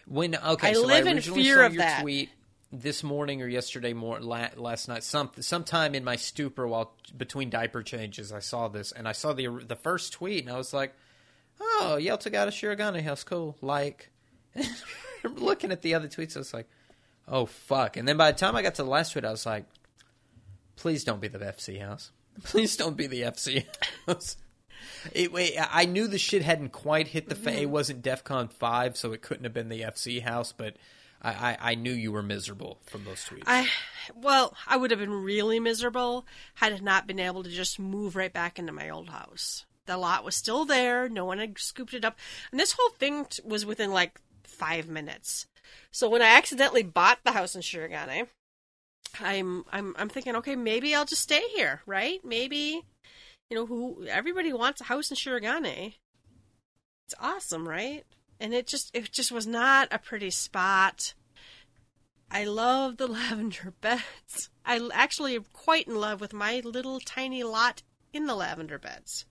[0.07, 2.01] when okay, I so live I in fear saw of your that.
[2.01, 2.29] tweet
[2.71, 5.03] this morning or yesterday more la- last night.
[5.03, 9.33] Some sometime in my stupor while between diaper changes, I saw this and I saw
[9.33, 10.93] the the first tweet and I was like,
[11.59, 13.55] oh, Yelta got a Shirogane house, cool.
[13.61, 14.11] Like,
[15.29, 16.67] looking at the other tweets, I was like,
[17.27, 17.97] oh fuck.
[17.97, 19.65] And then by the time I got to the last tweet, I was like,
[20.75, 22.11] please don't be the FC house.
[22.43, 23.65] Please don't be the FC
[24.05, 24.35] house.
[25.13, 27.35] It, wait, I knew the shit hadn't quite hit the.
[27.35, 30.51] Fa- it wasn't DefCon five, so it couldn't have been the FC house.
[30.51, 30.75] But
[31.21, 33.43] I, I, I knew you were miserable from those tweets.
[33.47, 33.67] I,
[34.13, 38.15] well, I would have been really miserable had I not been able to just move
[38.15, 39.65] right back into my old house.
[39.85, 41.07] The lot was still there.
[41.07, 42.17] No one had scooped it up,
[42.51, 44.19] and this whole thing t- was within like
[44.55, 45.47] five minutes.
[45.91, 48.27] So when I accidentally bought the house in Shirogane,
[49.19, 52.19] I'm I'm I'm thinking, okay, maybe I'll just stay here, right?
[52.23, 52.83] Maybe,
[53.49, 55.93] you know, who everybody wants a house in Shirogane.
[57.07, 58.03] It's awesome, right?
[58.39, 61.13] And it just it just was not a pretty spot.
[62.31, 64.49] I love the lavender beds.
[64.65, 69.25] I actually am quite in love with my little tiny lot in the lavender beds.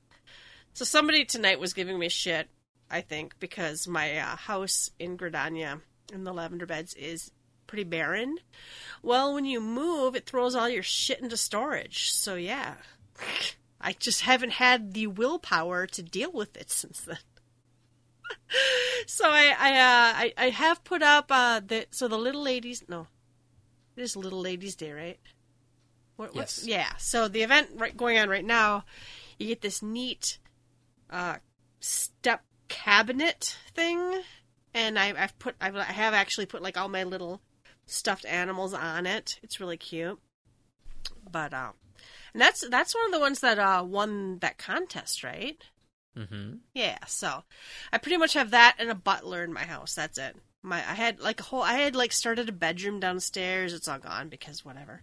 [0.72, 2.48] So somebody tonight was giving me shit,
[2.94, 5.80] I think, because my uh, house in Gridania
[6.12, 7.32] in the lavender beds is
[7.66, 8.38] pretty barren.
[9.02, 12.12] Well, when you move, it throws all your shit into storage.
[12.12, 12.74] So yeah,
[13.80, 17.18] I just haven't had the willpower to deal with it since then.
[19.06, 22.84] so I I, uh, I I have put up uh the so the little ladies
[22.88, 23.08] no,
[23.96, 25.18] it is Little Ladies Day, right?
[26.14, 26.64] What, Yes.
[26.64, 26.94] Yeah.
[26.98, 28.84] So the event right, going on right now,
[29.36, 30.38] you get this neat
[31.10, 31.38] uh
[31.80, 34.22] step cabinet thing,
[34.72, 37.40] and I, I've put I've, I have actually put like all my little
[37.86, 39.38] stuffed animals on it.
[39.42, 40.18] It's really cute.
[41.30, 41.72] But um,
[42.32, 45.58] and that's that's one of the ones that uh won that contest, right?
[46.16, 46.56] Mm-hmm.
[46.74, 47.42] Yeah, so
[47.92, 49.94] I pretty much have that and a butler in my house.
[49.94, 50.36] That's it.
[50.62, 53.72] My I had like a whole I had like started a bedroom downstairs.
[53.72, 55.02] It's all gone because whatever.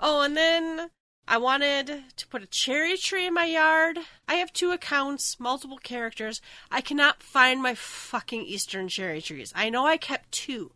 [0.00, 0.90] Oh, and then
[1.28, 3.98] I wanted to put a cherry tree in my yard.
[4.28, 6.40] I have two accounts, multiple characters.
[6.70, 9.52] I cannot find my fucking Eastern cherry trees.
[9.56, 10.70] I know I kept two.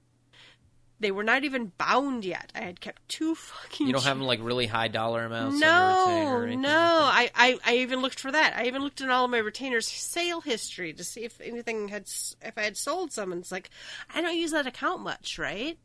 [0.98, 2.52] They were not even bound yet.
[2.54, 3.86] I had kept two fucking.
[3.86, 5.62] You don't have them like really high dollar amounts.
[5.62, 7.00] on your retainer or no, no.
[7.04, 7.32] like?
[7.34, 8.54] I, I, I even looked for that.
[8.54, 12.02] I even looked in all of my retainers' sale history to see if anything had,
[12.42, 13.32] if I had sold some.
[13.32, 13.70] And it's like,
[14.14, 15.78] I don't use that account much, right?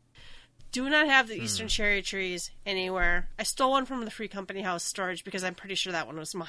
[0.76, 1.44] Do not have the Hmm.
[1.44, 3.30] Eastern cherry trees anywhere.
[3.38, 6.18] I stole one from the Free Company House storage because I'm pretty sure that one
[6.18, 6.48] was mine.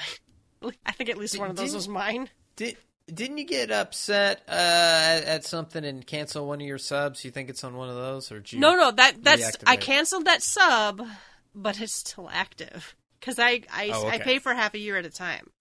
[0.85, 2.29] I think at least one of those was mine.
[2.57, 2.75] Did
[3.07, 7.23] didn't you get upset uh, at, at something and cancel one of your subs?
[7.23, 9.77] You think it's on one of those, or did you No, no, that that's I
[9.77, 11.07] canceled that sub,
[11.55, 15.05] but it's still active because I I, Oh, I pay for half a year at
[15.05, 15.51] a time.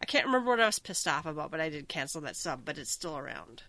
[0.00, 2.64] I can't remember what I was pissed off about, but I did cancel that sub,
[2.64, 3.64] but it's still around.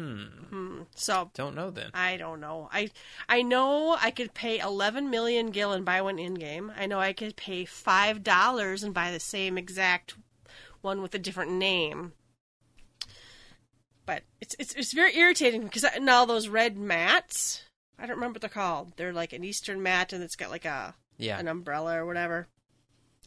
[0.00, 0.82] Hmm.
[0.94, 1.90] So Don't know then.
[1.94, 2.68] I don't know.
[2.72, 2.90] I
[3.28, 6.72] I know I could pay eleven million gil and buy one in game.
[6.76, 10.14] I know I could pay five dollars and buy the same exact
[10.80, 12.12] one with a different name.
[14.06, 17.62] But it's it's it's very irritating because now those red mats.
[17.98, 18.94] I don't remember what they're called.
[18.96, 22.48] They're like an Eastern mat and it's got like a Yeah, an umbrella or whatever.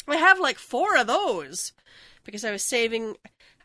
[0.08, 1.72] I have like four of those
[2.24, 3.16] because I was saving.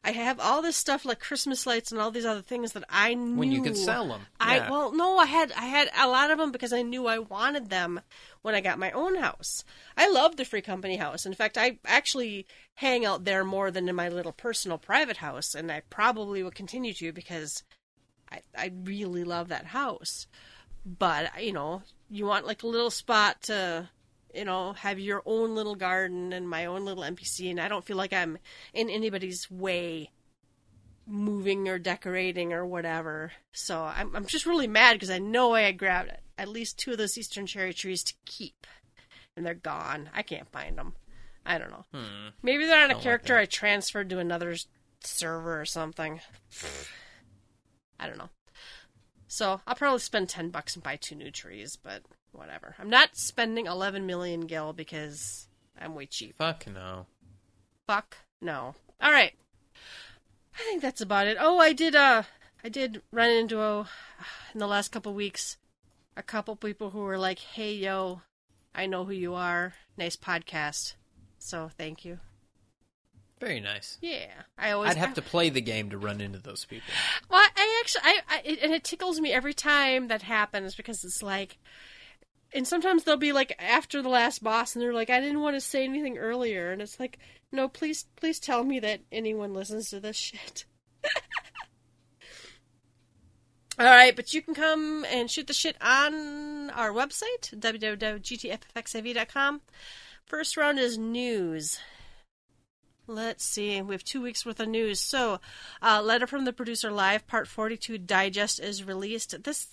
[0.04, 3.14] I have all this stuff like Christmas lights and all these other things that I
[3.14, 4.22] knew when you could sell them.
[4.40, 4.70] I yeah.
[4.70, 7.68] well no, I had I had a lot of them because I knew I wanted
[7.68, 8.00] them
[8.42, 9.64] when I got my own house.
[9.96, 11.26] I love the free company house.
[11.26, 15.54] In fact, I actually hang out there more than in my little personal private house,
[15.54, 17.64] and I probably will continue to because
[18.30, 20.26] I I really love that house.
[20.86, 23.90] But you know, you want like a little spot to
[24.38, 27.84] you know have your own little garden and my own little NPC, and I don't
[27.84, 28.38] feel like I'm
[28.72, 30.10] in anybody's way
[31.06, 33.32] moving or decorating or whatever.
[33.52, 36.98] So I'm I'm just really mad because I know I grabbed at least two of
[36.98, 38.66] those eastern cherry trees to keep,
[39.36, 40.10] and they're gone.
[40.14, 40.94] I can't find them.
[41.44, 41.86] I don't know.
[42.42, 42.88] Maybe they're on a Hmm.
[42.90, 43.36] Don't like character.
[43.38, 44.56] I transferred to another
[45.02, 46.20] server or something.
[47.98, 48.28] I don't know.
[49.26, 52.02] So I'll probably spend ten bucks and buy two new trees, but
[52.38, 52.74] whatever.
[52.78, 55.48] I'm not spending eleven million gil because
[55.78, 56.36] I'm way cheap.
[56.36, 57.06] Fuck no.
[57.86, 58.74] Fuck no.
[59.00, 59.32] All right.
[60.54, 61.36] I think that's about it.
[61.38, 61.94] Oh, I did.
[61.94, 62.22] Uh,
[62.64, 63.80] I did run into a
[64.52, 65.56] in the last couple weeks
[66.16, 68.22] a couple people who were like, "Hey, yo,
[68.74, 69.74] I know who you are.
[69.96, 70.94] Nice podcast."
[71.38, 72.18] So thank you.
[73.40, 73.98] Very nice.
[74.00, 74.90] Yeah, I always.
[74.90, 76.88] I'd have to play the game to run into those people.
[77.30, 81.04] Well, I actually, I, I it, and it tickles me every time that happens because
[81.04, 81.58] it's like,
[82.54, 85.54] and sometimes they'll be like after the last boss, and they're like, I didn't want
[85.56, 87.18] to say anything earlier, and it's like,
[87.52, 90.64] no, please, please tell me that anyone listens to this shit.
[93.78, 99.60] All right, but you can come and shoot the shit on our website, www.gtffxiv.com.
[100.26, 101.78] First round is news.
[103.06, 103.80] Let's see.
[103.80, 105.00] We have two weeks worth of news.
[105.00, 105.40] So,
[105.80, 109.42] uh, letter from the producer live, part forty-two digest is released.
[109.44, 109.68] This,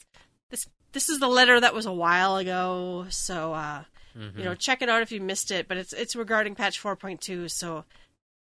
[0.50, 3.06] this, this is the letter that was a while ago.
[3.10, 3.84] So, uh,
[4.16, 5.68] you know, check it out if you missed it.
[5.68, 7.50] But it's it's regarding patch four point two.
[7.50, 7.84] So,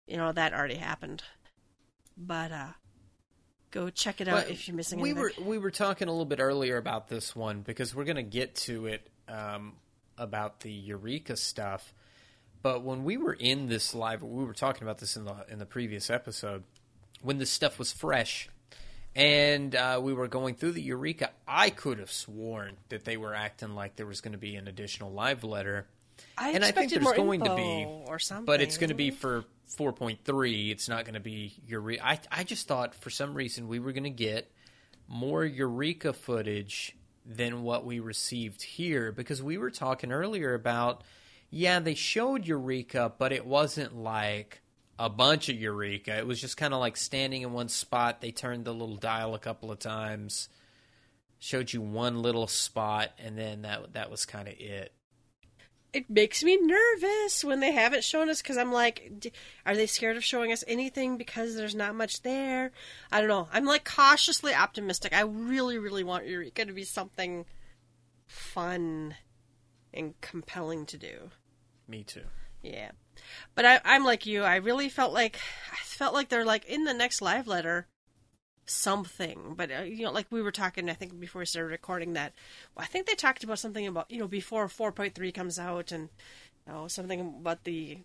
[0.06, 1.22] you know that already happened.
[2.16, 2.72] But uh,
[3.70, 5.44] go check it out if you're missing we anything.
[5.44, 8.22] were we were talking a little bit earlier about this one because we're going to
[8.22, 9.74] get to it um,
[10.18, 11.94] about the Eureka stuff.
[12.62, 15.60] But when we were in this live, we were talking about this in the in
[15.60, 16.64] the previous episode
[17.22, 18.48] when this stuff was fresh,
[19.14, 21.30] and uh, we were going through the Eureka.
[21.46, 24.68] I could have sworn that they were acting like there was going to be an
[24.68, 25.86] additional live letter,
[26.36, 29.10] I and I think there's going to be, or something, but it's going to be
[29.10, 29.44] for
[29.76, 30.70] 4.3.
[30.70, 32.06] It's not going to be Eureka.
[32.06, 34.50] I I just thought for some reason we were going to get
[35.08, 36.96] more Eureka footage
[37.26, 41.02] than what we received here because we were talking earlier about
[41.50, 44.62] yeah they showed Eureka, but it wasn't like
[45.00, 46.16] a bunch of Eureka.
[46.18, 48.20] It was just kind of like standing in one spot.
[48.20, 50.48] They turned the little dial a couple of times,
[51.38, 54.92] showed you one little spot, and then that that was kind of it.
[55.92, 59.32] it makes me nervous when they haven't shown us because I'm like, d-
[59.66, 62.70] are they scared of showing us anything because there's not much there?
[63.10, 63.48] I don't know.
[63.52, 65.12] I'm like cautiously optimistic.
[65.14, 67.44] I really, really want Eureka to be something
[68.26, 69.16] fun
[69.92, 71.30] and compelling to do.
[71.88, 72.22] Me too.
[72.62, 72.90] Yeah,
[73.54, 74.42] but I, I'm like you.
[74.42, 75.38] I really felt like
[75.72, 77.86] I felt like they're like in the next live letter
[78.66, 79.54] something.
[79.56, 82.32] But uh, you know, like we were talking, I think before we started recording that,
[82.74, 86.08] well, I think they talked about something about you know before 4.3 comes out and
[86.66, 87.98] you know something about the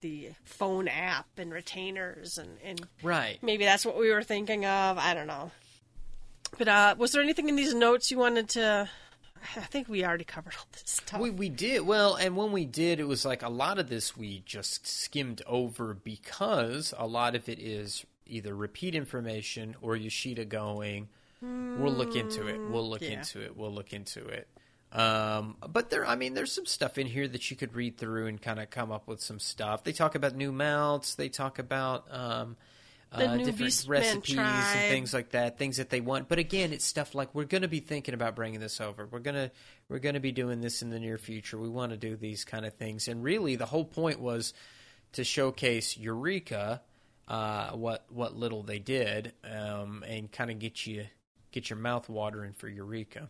[0.00, 3.38] the phone app and retainers and and Right.
[3.42, 4.98] maybe that's what we were thinking of.
[4.98, 5.50] I don't know.
[6.56, 8.88] But uh, was there anything in these notes you wanted to?
[9.56, 11.20] I think we already covered all this stuff.
[11.20, 14.16] We we did well, and when we did, it was like a lot of this
[14.16, 20.44] we just skimmed over because a lot of it is either repeat information or Yoshida
[20.44, 21.08] going,
[21.40, 22.60] "We'll look into it.
[22.60, 23.18] We'll look yeah.
[23.18, 23.56] into it.
[23.56, 24.48] We'll look into it."
[24.92, 28.26] Um, but there, I mean, there's some stuff in here that you could read through
[28.26, 29.84] and kind of come up with some stuff.
[29.84, 31.14] They talk about new mounts.
[31.14, 32.56] They talk about um,
[33.12, 34.76] uh, new different Beastman recipes tribe.
[34.76, 36.28] and things like that, things that they want.
[36.28, 39.06] But again, it's stuff like we're going to be thinking about bringing this over.
[39.06, 39.50] We're gonna
[39.88, 41.58] we're going to be doing this in the near future.
[41.58, 44.52] We want to do these kind of things, and really, the whole point was
[45.12, 46.82] to showcase Eureka,
[47.26, 51.06] uh, what what little they did, um, and kind of get you
[51.50, 53.28] get your mouth watering for Eureka.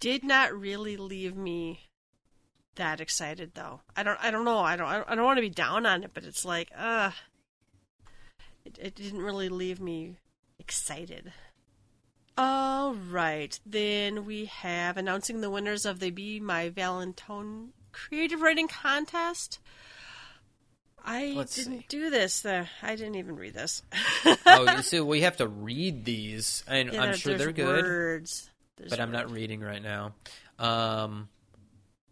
[0.00, 1.88] did not really leave me
[2.76, 3.80] that excited though.
[3.96, 4.60] I don't I don't know.
[4.60, 7.10] I don't I don't want to be down on it, but it's like uh
[8.68, 10.16] it, it didn't really leave me
[10.58, 11.32] excited.
[12.36, 13.58] All right.
[13.64, 19.58] Then we have announcing the winners of the Be My Valentine creative writing contest.
[21.02, 21.86] I Let's didn't see.
[21.88, 22.44] do this.
[22.44, 23.82] Uh, I didn't even read this.
[24.46, 27.82] oh, you see, we have to read these, and Yeah, I'm sure they're good.
[27.84, 28.50] Words.
[28.76, 30.14] There's but I'm not reading right now.
[30.58, 31.28] Um,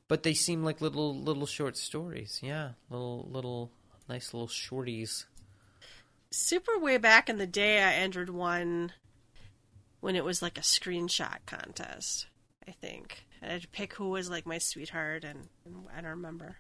[0.08, 2.40] but they seem like little little short stories.
[2.42, 3.70] Yeah, little little
[4.08, 5.26] nice little shorties.
[6.30, 8.92] Super way back in the day I entered one
[10.00, 12.26] when it was like a screenshot contest,
[12.66, 13.26] I think.
[13.40, 16.56] And I had to pick who was like my sweetheart and, and I don't remember.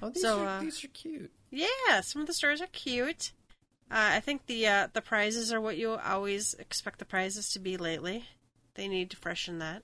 [0.00, 1.30] Oh, these So, are uh, these are cute.
[1.50, 3.32] Yeah, some of the stories are cute.
[3.90, 7.58] Uh, I think the uh, the prizes are what you always expect the prizes to
[7.58, 8.24] be lately.
[8.74, 9.82] They need to freshen that.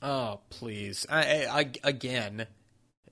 [0.00, 1.06] Oh, please!
[1.10, 2.46] I, I, I again.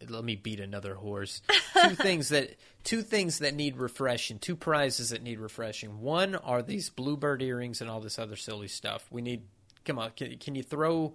[0.08, 1.40] Let me beat another horse.
[1.80, 4.38] Two things that two things that need refreshing.
[4.38, 6.00] Two prizes that need refreshing.
[6.00, 9.06] One are these bluebird earrings and all this other silly stuff.
[9.10, 9.42] We need.
[9.84, 11.14] Come on, can, can you throw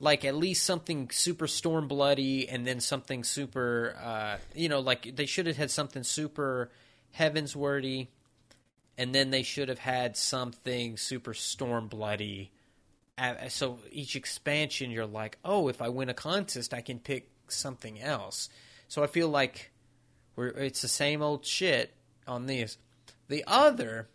[0.00, 5.14] like at least something super storm bloody and then something super uh you know like
[5.16, 6.70] they should have had something super
[7.12, 8.10] heavens wordy
[8.98, 12.52] and then they should have had something super storm bloody
[13.48, 18.00] so each expansion you're like oh if i win a contest i can pick something
[18.00, 18.48] else.
[18.88, 19.72] So i feel like
[20.36, 21.94] we're it's the same old shit
[22.26, 22.78] on these
[23.28, 24.08] the other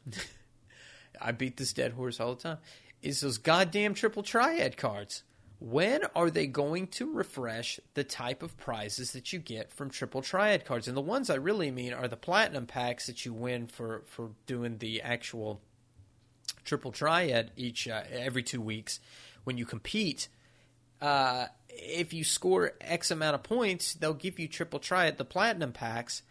[1.21, 2.57] i beat this dead horse all the time
[3.01, 5.23] is those goddamn triple triad cards.
[5.59, 10.21] When are they going to refresh the type of prizes that you get from triple
[10.21, 10.87] triad cards?
[10.87, 14.31] And the ones i really mean are the platinum packs that you win for for
[14.45, 15.61] doing the actual
[16.63, 18.99] triple triad each uh, every two weeks
[19.43, 20.29] when you compete.
[21.01, 25.71] Uh, if you score x amount of points they'll give you triple triad the platinum
[25.71, 26.21] packs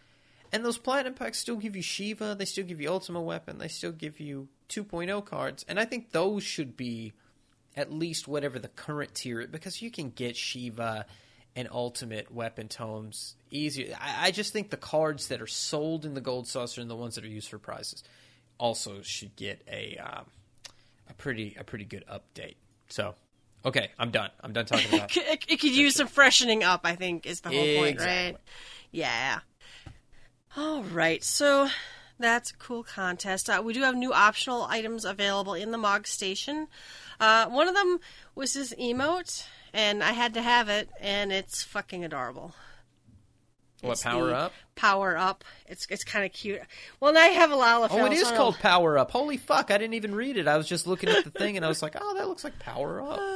[0.51, 3.67] and those platinum packs still give you shiva they still give you ultimate weapon they
[3.67, 7.13] still give you 2.0 cards and i think those should be
[7.75, 11.05] at least whatever the current tier because you can get shiva
[11.55, 16.13] and ultimate weapon tomes easier I, I just think the cards that are sold in
[16.13, 18.03] the gold saucer and the ones that are used for prizes
[18.59, 20.25] also should get a um,
[21.09, 22.55] a pretty a pretty good update.
[22.89, 23.15] So,
[23.65, 24.29] okay, I'm done.
[24.41, 25.15] I'm done talking about.
[25.17, 28.37] it, it could use some freshening up, I think, is the whole point, right?
[28.91, 29.39] Yeah.
[30.57, 31.69] All right, so
[32.17, 33.49] that's a cool contest.
[33.49, 36.67] Uh, we do have new optional items available in the Mog Station.
[37.19, 37.99] Uh, one of them
[38.35, 42.55] was this emote, and I had to have it, and it's fucking adorable.
[43.81, 44.53] What It's power up?
[44.75, 45.43] Power up.
[45.67, 46.61] It's it's kind of cute.
[46.99, 47.93] Well, now I have a lot of.
[47.93, 49.11] Oh, it is called power up.
[49.11, 49.71] Holy fuck!
[49.71, 50.47] I didn't even read it.
[50.47, 52.59] I was just looking at the thing and I was like, oh, that looks like
[52.59, 53.19] power up.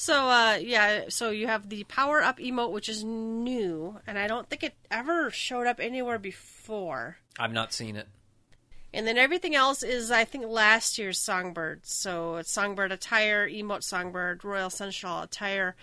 [0.00, 4.28] So uh yeah, so you have the power up emote which is new and I
[4.28, 7.16] don't think it ever showed up anywhere before.
[7.36, 8.06] I've not seen it.
[8.94, 11.84] And then everything else is I think last year's songbird.
[11.84, 15.74] So it's songbird attire, emote songbird, royal sunshine attire,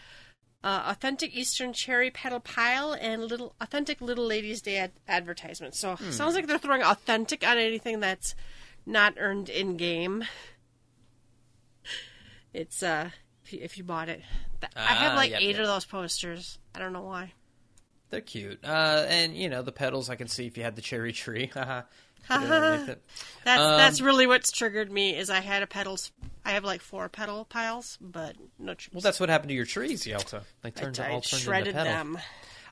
[0.66, 5.76] uh, authentic eastern cherry petal pile and little authentic little ladies day ad- advertisement.
[5.76, 8.36] So sounds like they're throwing authentic on anything that's
[8.86, 10.26] not earned in game.
[12.54, 13.10] It's uh
[13.44, 14.22] If you, if you bought it,
[14.62, 15.60] Th- I have Ah, like yep, eight yep.
[15.60, 16.58] of those posters.
[16.74, 17.34] I don't know why.
[18.10, 18.60] They're cute.
[18.64, 20.10] Uh, and you know the petals.
[20.10, 21.52] I can see if you had the cherry tree.
[22.28, 22.40] Haha.
[22.40, 23.04] Put it underneath it.
[23.44, 25.16] That's Um, that's really what's triggered me.
[25.16, 26.12] Is I had a petals.
[26.44, 28.94] I have like four petal piles, but no trees.
[28.94, 30.44] Well, that's what happened to your trees, Yelta.
[30.62, 31.94] They turned I all turned shredded into petal.
[31.94, 32.18] them.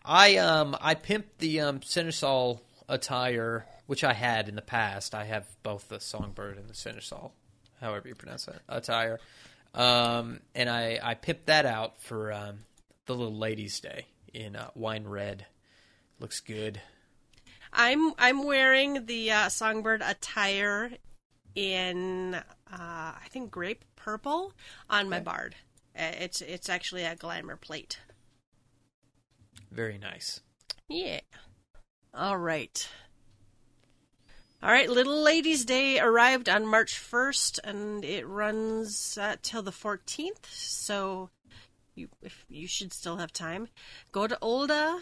[0.06, 5.16] I um I pimped the um Seneschal attire, which I had in the past.
[5.16, 7.34] I have both the Songbird and the Seneschal,
[7.80, 9.20] however you pronounce that attire.
[9.74, 12.60] Um, and I I pimped that out for um
[13.06, 15.45] the little ladies' day in uh, wine red.
[16.20, 16.80] Looks good.
[17.74, 20.91] I'm I'm wearing the uh, songbird attire
[21.55, 24.53] in uh, I think grape purple
[24.89, 25.24] on my Okay.
[25.24, 25.55] bard.
[25.97, 27.99] Uh, It's it's actually a glamour plate.
[29.71, 30.41] Very nice.
[30.88, 31.21] Yeah.
[32.13, 32.88] All right.
[34.61, 39.71] All right, Little Ladies' Day arrived on March 1st and it runs uh, till the
[39.71, 41.30] 14th, so
[41.95, 43.67] you if you should still have time.
[44.13, 45.01] Go to Ul'dah,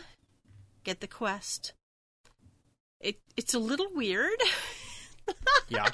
[0.83, 1.73] get the quest.
[3.01, 4.39] It it's a little weird.
[5.69, 5.87] Yeah.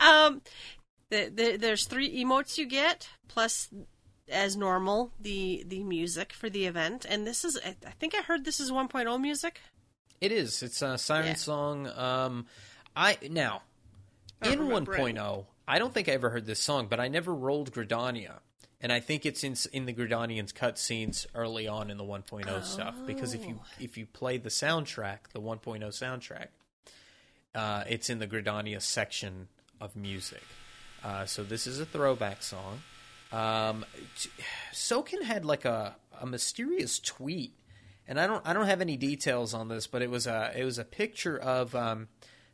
[0.00, 0.40] Um,
[1.10, 3.68] the, the, there's three emotes you get plus,
[4.30, 7.04] as normal, the the music for the event.
[7.06, 9.60] And this is, I think I heard this is 1.0 music.
[10.22, 10.62] It is.
[10.62, 11.34] It's a siren Yeah.
[11.34, 11.86] song.
[11.88, 12.46] Um,
[12.96, 13.62] I now
[14.40, 15.00] I in remember it.
[15.16, 18.38] 1.0, I don't think I ever heard this song, but I never rolled Gridania,
[18.84, 22.94] and I think it's in in the Gridanians cutscenes early on in the 1.0 stuff.
[23.06, 23.66] Because if you Oh.
[23.80, 26.48] if you play the soundtrack, the 1.0 soundtrack,
[27.54, 29.48] uh, it's in the Gridania section
[29.80, 30.42] of music.
[31.02, 32.82] Uh, so this is a throwback song.
[33.32, 33.84] Um,
[34.20, 34.30] t-
[34.72, 37.52] Soken had like a, a mysterious tweet,
[38.06, 40.64] and I don't I don't have any details on this, but it was a it
[40.64, 42.08] was a picture of um,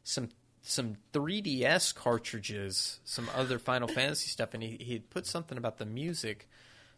[0.04, 0.28] some
[0.62, 5.78] some 3DS cartridges, some other Final Fantasy stuff, and he he had put something about
[5.78, 6.48] the music.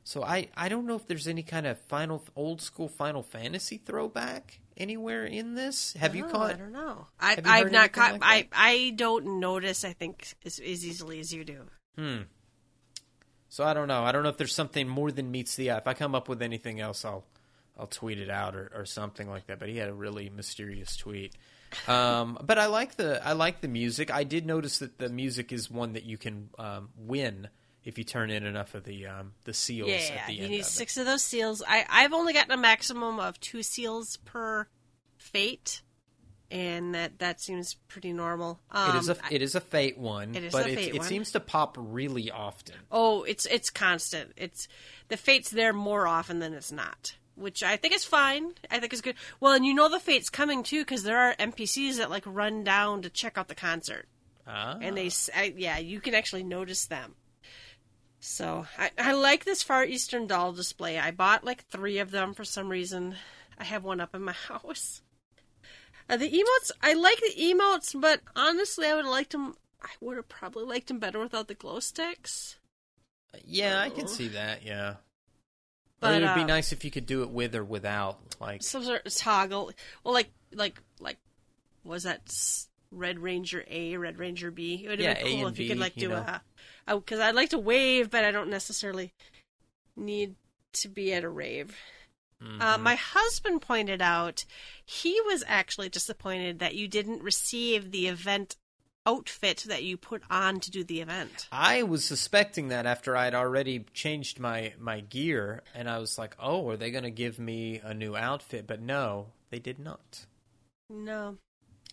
[0.05, 3.77] So I I don't know if there's any kind of final old school Final Fantasy
[3.79, 5.93] throwback anywhere in this.
[5.95, 6.51] Have you Oh, caught?
[6.55, 7.07] I don't know.
[7.21, 8.21] I, I've not caught.
[8.21, 8.49] like I?
[8.53, 9.85] I don't notice.
[9.85, 11.67] I think as, as easily as you do.
[11.97, 12.23] Hmm.
[13.49, 14.03] So I don't know.
[14.03, 15.77] I don't know if there's something more than meets the eye.
[15.79, 17.25] If I come up with anything else, I'll
[17.79, 19.59] I'll tweet it out or, or something like that.
[19.61, 21.35] But he had a really mysterious tweet.
[21.89, 24.11] Um, but I like the I like the music.
[24.11, 27.49] I did notice that the music is one that you can um, win
[27.85, 30.51] if you turn in enough of the um, the seals Yeah, at the you end
[30.53, 31.62] need of six of those seals.
[31.66, 34.68] I I've only gotten a maximum of two seals per
[35.16, 35.83] fate,
[36.51, 38.61] and that that seems pretty normal.
[38.70, 40.95] Um, It is a it is a fate one, It is but a it, fate
[40.95, 41.07] it one.
[41.09, 42.77] seems to pop really often.
[42.91, 44.33] Oh, it's it's constant.
[44.37, 44.68] It's
[45.09, 48.53] the fate's there more often than it's not, which I think is fine.
[48.70, 49.16] I think is good.
[49.41, 52.64] Well, and you know the fate's coming too because there are NPCs that like run
[52.64, 54.09] down to check out the concert,
[54.47, 54.76] Ah.
[54.80, 57.14] and they I yeah, you can actually notice them.
[58.20, 60.99] So I, I like this Far Eastern doll display.
[60.99, 63.16] I bought like three of them for some reason.
[63.59, 65.03] I have one up in my house.
[66.09, 69.55] Uh, the emotes, I like the emotes, but honestly, I would have liked them.
[69.83, 72.57] I would have probably liked them better without the glow sticks.
[73.45, 74.09] yeah, I can Oh.
[74.09, 74.64] see that.
[74.64, 74.97] Yeah.
[76.03, 78.18] But, it would be uh, nice if you could do it with or without.
[78.40, 79.72] Like some sort of toggle.
[80.05, 81.18] Well, like like like
[81.84, 84.82] was that s- Red Ranger A, Red Ranger B?
[84.84, 86.11] It would have Yeah, been A cool and if you B, could like you do
[86.11, 86.26] know.
[86.86, 89.12] a because I'd like to wave, but I don't necessarily
[89.96, 90.34] need
[90.74, 91.76] to be at a rave.
[92.61, 92.82] Uh, mhm.
[92.82, 94.44] my husband pointed out
[94.84, 98.57] he was actually disappointed that you didn't receive the event
[99.07, 101.48] outfit that you put on to do the event.
[101.50, 106.36] I was suspecting that after I'd already changed my my gear, and I was like,
[106.38, 110.26] "Oh, are they going to give me a new outfit?" But no, they did not.
[110.88, 111.38] No.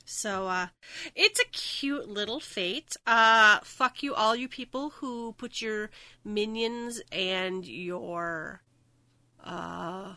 [0.05, 0.67] So uh
[1.15, 2.97] it's a cute little fate.
[3.05, 5.91] Uh fuck you all you people who put your
[6.25, 8.63] minions and your
[9.43, 10.15] uh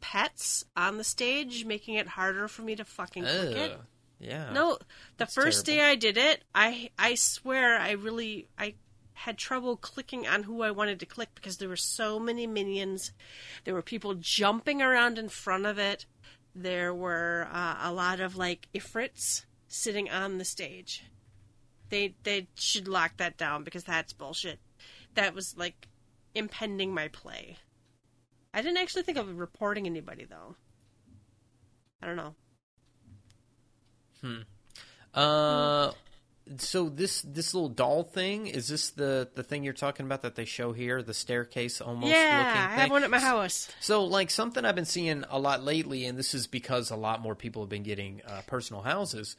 [0.00, 3.80] pets on the stage making it harder for me to fucking click it.
[4.18, 4.52] Yeah.
[4.52, 4.78] No,
[5.18, 5.84] the first terrible.
[5.84, 8.74] day I did it, I I swear I really I
[9.12, 13.12] had trouble clicking on who I wanted to click because there were so many minions.
[13.64, 16.06] There were people jumping around in front of it.
[16.54, 21.04] There were uh, a lot of like ifrits sitting on the stage.
[21.88, 24.58] They they should lock that down because that's bullshit.
[25.14, 25.88] That was like
[26.34, 27.58] impending my play.
[28.52, 30.56] I didn't actually think of reporting anybody though.
[32.02, 32.34] I don't know.
[35.14, 35.92] Uh,
[36.58, 40.36] so this this little doll thing is this the the thing you're talking about that
[40.36, 41.02] they show here?
[41.02, 42.12] The staircase almost.
[42.12, 42.78] yeah, looking I thing?
[42.78, 43.68] have one at my house.
[43.80, 47.20] So, like something I've been seeing a lot lately, and this is because a lot
[47.20, 49.36] more people have been getting uh, personal houses,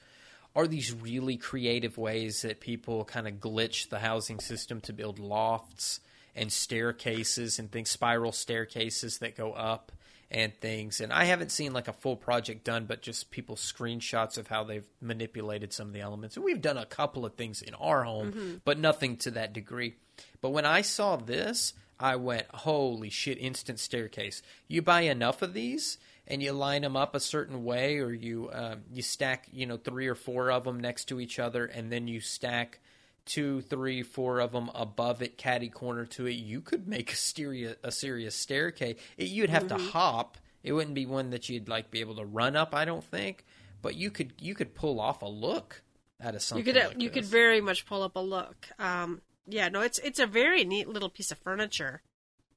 [0.56, 5.20] are these really creative ways that people kind of glitch the housing system to build
[5.20, 6.02] lofts
[6.36, 9.92] and staircases and things, spiral staircases that go up
[10.30, 11.00] and things.
[11.00, 14.64] And I haven't seen like a full project done, but just people's screenshots of how
[14.64, 16.36] they've manipulated some of the elements.
[16.36, 19.96] And we've done a couple of things in our home, but nothing to that degree.
[20.42, 24.42] But when I saw this, I went, holy shit, instant staircase.
[24.68, 25.98] You buy enough of these
[26.28, 29.78] and you line them up a certain way, or you um, you stack, you know,
[29.78, 32.80] three or four of them next to each other, and then you stack
[33.28, 36.32] two, three, four of them above it, caddy corner to it.
[36.32, 38.98] You could make a serious a serious staircase.
[39.18, 40.38] It, you'd have to hop.
[40.64, 42.74] It wouldn't be one that you'd like be able to run up.
[42.74, 43.46] I don't think,
[43.82, 45.84] but you could you could pull off a look
[46.22, 48.68] out of You could like you could very much pull up a look.
[48.80, 52.02] Um, yeah, no, it's it's a very neat little piece of furniture.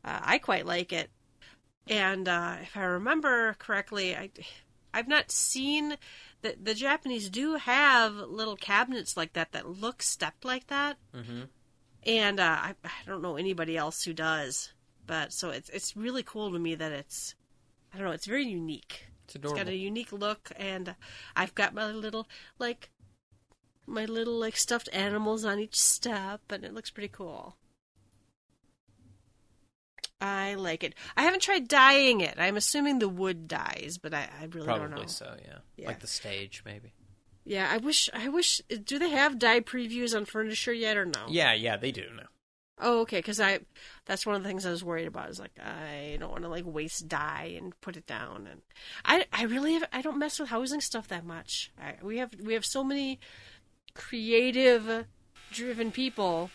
[0.04, 1.10] Uh, I quite like it,
[1.86, 4.30] and uh, if I remember correctly, I
[4.92, 5.96] I've not seen
[6.42, 11.48] the the Japanese do have little cabinets like that that look stepped like that, Mhm.
[12.04, 14.72] and uh, I I don't know anybody else who does,
[15.06, 17.34] but so it's it's really cool to me that it's
[17.92, 19.06] I don't know it's very unique.
[19.24, 19.64] It's It's adorable.
[19.64, 20.94] got a unique look, and
[21.36, 22.28] I've got my little
[22.58, 22.90] like
[23.86, 27.56] my little like stuffed animals on each step, and it looks pretty cool.
[30.20, 30.94] I like it.
[31.16, 32.34] I haven't tried dyeing it.
[32.38, 34.88] I'm assuming the wood dyes, but I, I really don't know.
[34.88, 35.58] Probably so, yeah.
[35.76, 35.88] Yeah.
[35.88, 36.92] Like the stage, maybe.
[37.44, 38.10] Yeah, I wish.
[38.12, 38.60] I wish.
[38.84, 41.26] Do they have dye previews on furniture yet, or no?
[41.28, 42.26] Yeah, yeah, they do now.
[42.78, 43.18] Oh, okay.
[43.18, 43.60] Because I,
[44.04, 45.30] that's one of the things I was worried about.
[45.30, 48.60] Is like I don't want to like waste dye and put it down, and
[49.04, 51.72] I, I really, have, I don't mess with housing stuff that much.
[51.80, 53.18] I, we have, we have so many
[53.94, 55.06] creative,
[55.50, 56.50] driven people.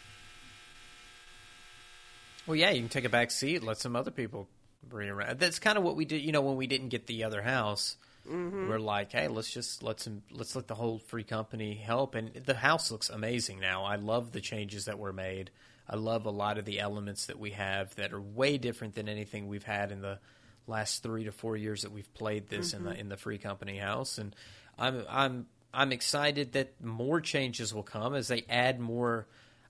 [2.48, 4.48] Well, yeah, you can take a back seat, let some other people
[4.88, 5.40] bring around.
[5.40, 7.98] That's kind of what we did, you know, when we didn't get the other house.
[8.30, 8.70] Mm-hmm.
[8.70, 12.16] We're like, hey, let's just let some, let's let the whole free company help.
[12.16, 13.84] And the house looks amazing now.
[13.84, 15.52] I love the changes that were made.
[15.88, 19.08] I love a lot of the elements that we have that are way different than
[19.08, 20.20] anything we've had in the
[20.68, 23.00] last three to four years that we've played this in the mm-hmm.
[23.00, 24.18] in the free company house.
[24.18, 24.36] And
[24.80, 29.28] I'm I'm I'm excited that more changes will come as they add more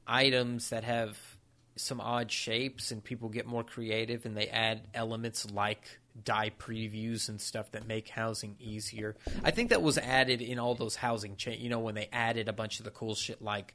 [0.08, 1.18] items that have
[1.76, 7.28] some odd shapes and people get more creative and they add elements like dye previews
[7.28, 9.16] and stuff that make housing easier.
[9.44, 12.48] I think that was added in all those housing cha- you know when they added
[12.48, 13.74] a bunch of the cool shit like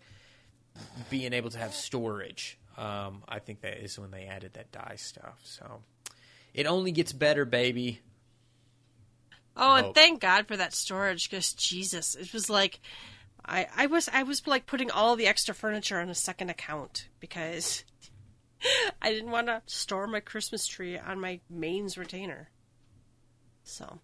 [1.11, 2.59] being able to have storage.
[2.79, 5.39] Um, I think that is when they added that dye stuff.
[5.43, 5.83] So
[6.55, 8.01] it only gets better, baby.
[9.57, 12.81] Oh, and thank God for that storage, because Jesus, it was like,
[13.45, 17.09] I, I was, I was like putting all the extra furniture on a second account
[17.19, 17.85] because
[19.03, 22.51] I didn't want to store my Christmas tree on my mains retainer.
[23.63, 24.01] So,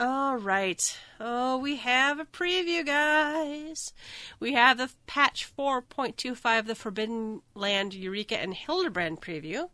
[0.00, 0.98] all right.
[1.20, 3.92] Oh, we have a preview, guys.
[4.38, 9.68] We have the patch 4.25, the Forbidden Land Eureka and Hildibrand preview,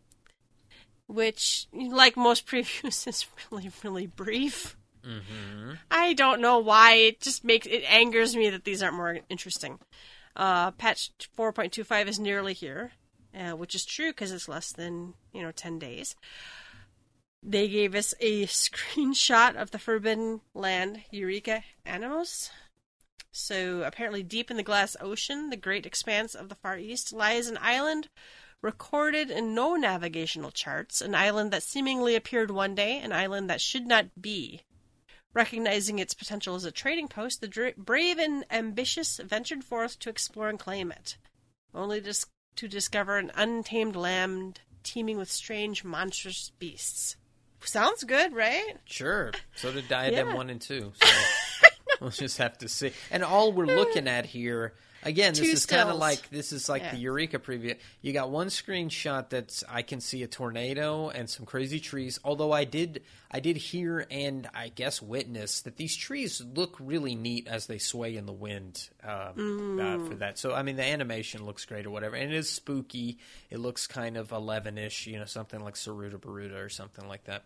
[1.07, 4.75] which, like most previews, is really, really brief.
[5.89, 6.93] I don't know why.
[6.95, 9.79] It just makes it angers me that these aren't more interesting.
[10.35, 12.91] Uh, patch 4.25 is nearly here,
[13.35, 16.15] uh, which is true because it's less than you know 10 days.
[17.43, 22.49] They gave us a screenshot of the Forbidden Land Eureka Anemos.
[23.31, 27.47] So apparently, deep in the glass ocean, the great expanse of the Far East, lies
[27.47, 28.09] an island
[28.61, 33.61] recorded in no navigational charts, an island that seemingly appeared one day, an island that
[33.61, 34.61] should not be.
[35.33, 40.09] Recognizing its potential as a trading post, the dra- brave and ambitious ventured forth to
[40.09, 41.17] explore and claim it,
[41.75, 42.25] only dis-
[42.57, 47.15] to discover an untamed land teeming with strange, monstrous beasts.
[47.61, 48.75] Sounds good, right?
[48.85, 49.31] Sure.
[49.55, 50.35] So did Diadem Yeah.
[50.35, 50.91] 1 and 2.
[51.97, 52.91] So we'll just have to see.
[53.09, 56.67] And all we're looking at here, again, this Two is kind of like this is
[56.69, 56.91] like Yeah.
[56.91, 57.77] the Eureka preview.
[58.01, 62.19] You got one screenshot that's I can see a tornado and some crazy trees.
[62.23, 67.15] Although I did I did hear and I guess witness that these trees look really
[67.15, 70.37] neat as they sway in the wind um, uh, for that.
[70.39, 73.17] So I mean the animation looks great or whatever, and it is spooky.
[73.49, 77.43] It looks kind of eleven ish, you know, something like Sarutabaruta or something like that.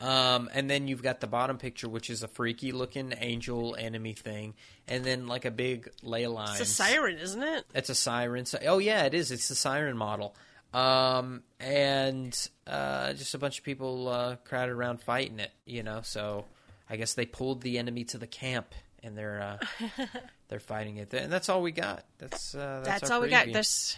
[0.00, 4.12] Um, and then you've got the bottom picture, which is a freaky looking angel enemy
[4.12, 4.54] thing,
[4.86, 6.50] and then like a big ley line.
[6.50, 7.64] It's a siren, isn't it?
[7.74, 8.44] It's a siren.
[8.66, 9.32] Oh yeah, it is.
[9.32, 10.34] It's the siren model.
[10.74, 15.52] Um, and uh, just a bunch of people uh, crowded around fighting it.
[15.64, 16.44] You know, so
[16.90, 19.86] I guess they pulled the enemy to the camp, and they're uh,
[20.48, 21.14] they're fighting it.
[21.14, 22.04] And that's all we got.
[22.18, 23.50] That's uh, that's, That's all we got.
[23.50, 23.96] There's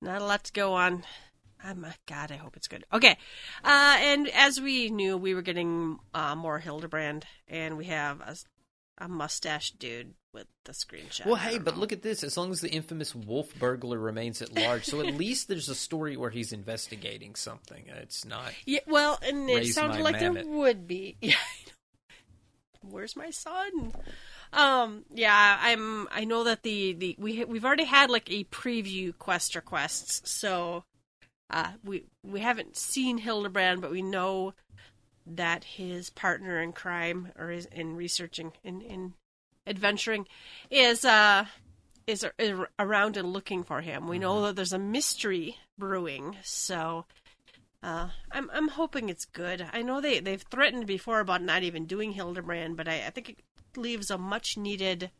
[0.00, 1.04] not a lot to go on.
[1.62, 2.32] I'm uh, God.
[2.32, 2.84] I hope it's good.
[2.92, 3.16] Okay,
[3.64, 8.36] uh, and as we knew, we were getting uh, more Hildibrand, and we have a,
[9.04, 11.26] a mustache dude with the screenshot.
[11.26, 11.80] Well, hey, but know.
[11.80, 12.22] look at this.
[12.22, 15.74] As long as the infamous wolf burglar remains at large, so at least there's a
[15.74, 17.84] story where he's investigating something.
[17.88, 18.52] It's not.
[18.64, 20.44] Yeah, well, and it sounded like mammoth.
[20.44, 21.16] there would be.
[21.22, 21.34] Yeah.
[22.80, 23.92] Where's my son?
[24.52, 25.04] Um.
[25.12, 25.58] Yeah.
[25.60, 26.08] I'm.
[26.10, 30.84] I know that the the we we've already had like a preview quest requests, so
[31.50, 34.54] uh we we haven't seen Hildibrand, but we know
[35.26, 39.14] that his partner in crime or is in researching in in
[39.66, 40.26] adventuring
[40.70, 41.44] is uh
[42.06, 44.08] is, is around and looking for him.
[44.08, 47.04] We know that there's a mystery brewing, so
[47.82, 49.64] uh, I'm I'm hoping it's good.
[49.72, 53.28] I know they they've threatened before about not even doing Hildibrand, but I, I think
[53.28, 53.38] it
[53.76, 55.10] leaves a much needed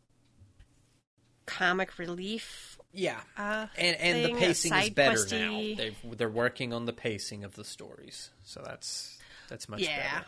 [1.47, 2.78] comic relief.
[3.01, 5.41] Yeah, Uh, and and the pacing is better questy.
[5.41, 5.77] now.
[5.77, 9.19] They've they're working on the pacing of the stories, so that's
[9.49, 10.23] that's much Yeah.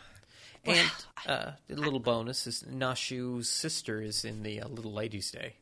[0.63, 0.79] better.
[0.79, 0.91] And
[1.27, 5.55] uh, a little bonus is Nashu's sister is in the uh, Little Ladies' Day.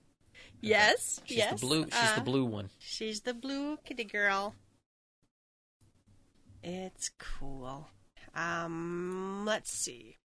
[0.61, 1.59] yes, She's yes.
[1.59, 1.85] the blue.
[1.85, 2.69] She's uh, the blue one.
[2.77, 4.53] She's the blue kitty girl.
[6.61, 7.87] It's cool.
[8.35, 10.18] Um, let's see.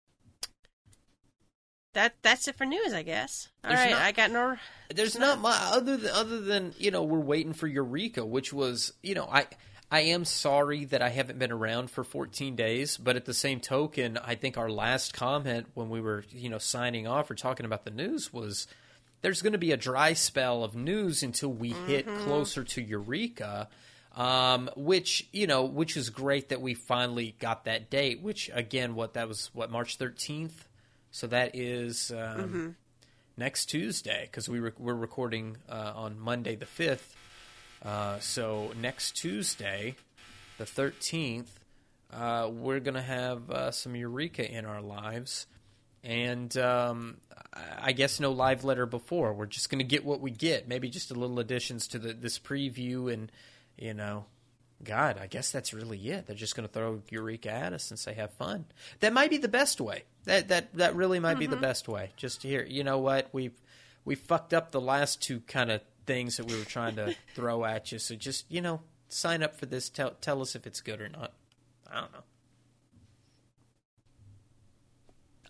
[1.94, 3.48] That that's it for news, I guess.
[3.64, 4.56] All There's right, not- I got no.
[4.94, 8.92] There's not much other than other than you know we're waiting for Eureka, which was
[9.02, 9.46] you know I
[9.90, 13.60] I am sorry that I haven't been around for 14 days, but at the same
[13.60, 17.64] token, I think our last comment when we were you know signing off or talking
[17.64, 18.66] about the news was
[19.22, 23.68] there's going to be a dry spell of news until we hit closer to Eureka.
[24.16, 28.20] Um, which you know, which is great that we finally got that date.
[28.20, 30.68] Which again, what that was, what March thirteenth.
[31.14, 32.74] So that is um,
[33.36, 37.14] next Tuesday because we rec- we're recording uh, on Monday the fifth.
[37.84, 39.94] Uh, so next Tuesday,
[40.58, 41.60] the thirteenth,
[42.12, 45.46] uh, we're gonna have uh, some Eureka in our lives,
[46.02, 47.18] and um,
[47.54, 49.34] I- I guess no live letter before.
[49.34, 50.66] We're just gonna get what we get.
[50.66, 53.30] Maybe just a little additions to the, this preview, and
[53.78, 54.24] you know.
[54.82, 56.26] God, I guess that's really it.
[56.26, 58.66] They're just going to throw Eureka at us and say, "Have fun."
[59.00, 60.04] That might be the best way.
[60.24, 61.62] That that that really might be the mm-hmm.
[61.62, 62.10] best way.
[62.16, 63.58] Just to hear, you know what we've
[64.04, 67.64] we fucked up the last two kind of things that we were trying to throw
[67.64, 67.98] at you.
[67.98, 69.88] So just you know, sign up for this.
[69.88, 71.32] Tell tell us if it's good or not.
[71.90, 72.24] I don't know.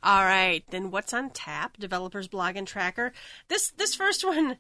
[0.03, 1.79] All right, then what's on tap?
[1.79, 3.13] Developers blog and tracker.
[3.49, 4.59] This this first one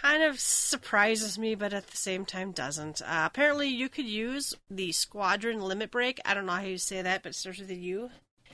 [0.00, 3.02] kind of surprises me, but at the same time doesn't.
[3.02, 6.20] Uh, apparently, you could use the Squadron Limit Break.
[6.24, 8.10] I don't know how you say that, but it starts with a U.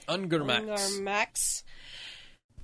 [0.09, 1.01] Ungarmax.
[1.01, 1.65] Max.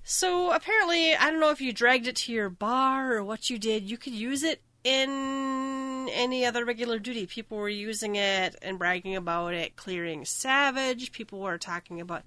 [0.04, 3.58] So apparently, I don't know if you dragged it to your bar or what you
[3.58, 3.88] did.
[3.88, 7.26] You could use it in any other regular duty.
[7.26, 11.12] People were using it and bragging about it, clearing Savage.
[11.12, 12.22] People were talking about.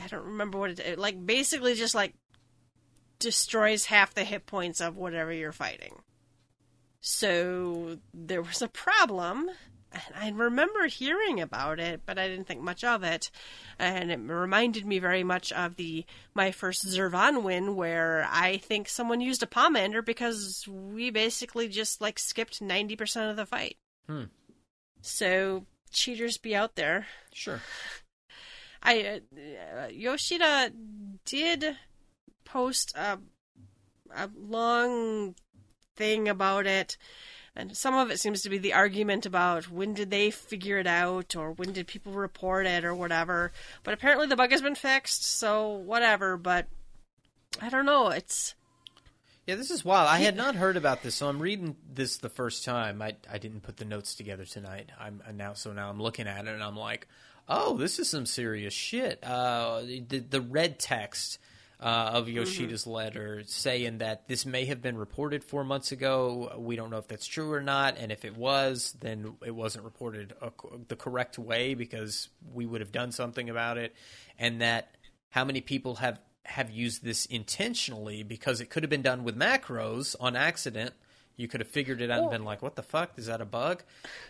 [0.00, 1.24] I don't remember what it, it like.
[1.26, 2.14] Basically, just like
[3.18, 6.02] destroys half the hit points of whatever you're fighting.
[7.00, 9.48] So there was a problem,
[9.92, 13.30] and I remember hearing about it, but I didn't think much of it.
[13.78, 16.04] And it reminded me very much of the
[16.34, 22.00] my first Zurvan win, where I think someone used a Pomander because we basically just
[22.00, 23.76] like skipped ninety percent of the fight.
[24.08, 24.24] Hmm.
[25.00, 27.06] So cheaters be out there.
[27.32, 27.60] Sure.
[28.82, 30.72] I uh, Yoshida
[31.24, 31.76] did
[32.52, 33.18] post a
[34.14, 35.34] a long
[35.96, 36.96] thing about it,
[37.54, 40.86] and some of it seems to be the argument about when did they figure it
[40.86, 43.52] out or when did people report it or whatever.
[43.82, 46.36] But apparently the bug has been fixed, so whatever.
[46.36, 46.68] But
[47.60, 48.08] I don't know.
[48.08, 48.54] It's
[49.46, 50.08] Yeah, this is wild.
[50.08, 53.02] I had not heard about this, so I'm reading this the first time.
[53.02, 54.90] I I didn't put the notes together tonight.
[54.98, 57.08] I'm now so now I'm looking at it and I'm like,
[57.48, 59.22] oh, this is some serious shit.
[59.24, 61.38] Uh, the the red text.
[61.80, 66.52] Uh, of Yoshida's letter saying that this may have been reported four months ago.
[66.58, 69.84] We don't know if that's true or not, and if it was, then it wasn't
[69.84, 70.50] reported a,
[70.88, 73.94] the correct way because we would have done something about it.
[74.40, 74.96] And that
[75.30, 76.18] how many people have
[76.48, 80.94] have used this intentionally because it could have been done with macros on accident.
[81.36, 83.12] You could have figured it out and been like, "What the fuck?
[83.16, 83.84] Is that a bug?"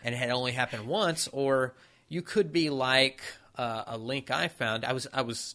[0.05, 1.29] And it had only happened once.
[1.33, 1.75] Or
[2.09, 3.23] you could be like
[3.57, 4.85] uh, a link I found.
[4.85, 5.55] I was I was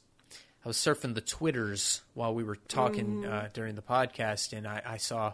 [0.64, 4.82] I was surfing the twitters while we were talking uh, during the podcast, and I,
[4.86, 5.34] I saw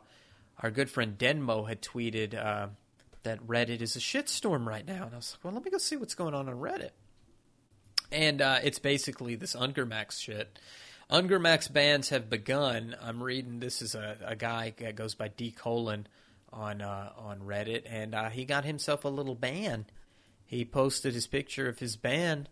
[0.62, 2.68] our good friend Denmo had tweeted uh,
[3.24, 5.78] that Reddit is a shitstorm right now, and I was like, "Well, let me go
[5.78, 6.92] see what's going on on Reddit."
[8.12, 10.58] And uh, it's basically this Ungarmax shit.
[11.12, 12.96] Ungarmax bans have begun.
[13.00, 13.60] I'm reading.
[13.60, 16.08] This is a, a guy that goes by D colon
[16.52, 19.86] on uh, on Reddit, and uh, he got himself a little ban.
[20.44, 22.48] He posted his picture of his ban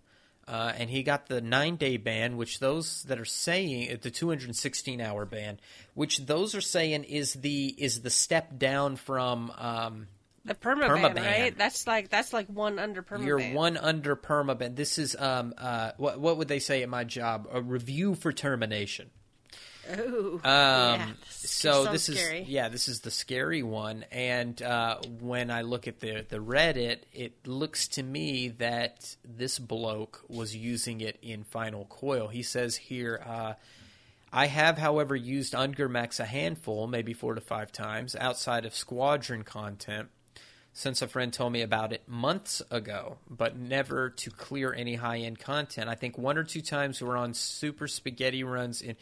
[0.47, 4.11] uh, and he got the nine day ban, which those that are saying uh, the
[4.11, 5.59] 216 hour ban,
[5.93, 10.07] which those are saying is the is the step down from um,
[10.45, 11.15] The permaban, Permaban.
[11.25, 11.57] right?
[11.57, 13.25] That's like that's like one under permaban.
[13.25, 14.75] you're one under permaban.
[14.75, 17.47] This is um uh what what would they say at my job?
[17.51, 19.09] A review for termination.
[19.99, 20.35] Ooh.
[20.35, 21.05] Um, Yeah,
[21.41, 22.45] this so this is scary.
[22.47, 24.05] yeah, this is the scary one.
[24.11, 29.59] And uh, when I look at the the Reddit, it looks to me that this
[29.59, 32.27] bloke was using it in Final Coil.
[32.27, 33.53] He says here, uh,
[34.31, 39.43] I have, however, used Ungarmax a handful, maybe four to five times, outside of Squadron
[39.43, 40.09] content.
[40.73, 45.17] Since a friend told me about it months ago, but never to clear any high
[45.19, 45.89] end content.
[45.89, 48.95] I think one or two times we're on super spaghetti runs in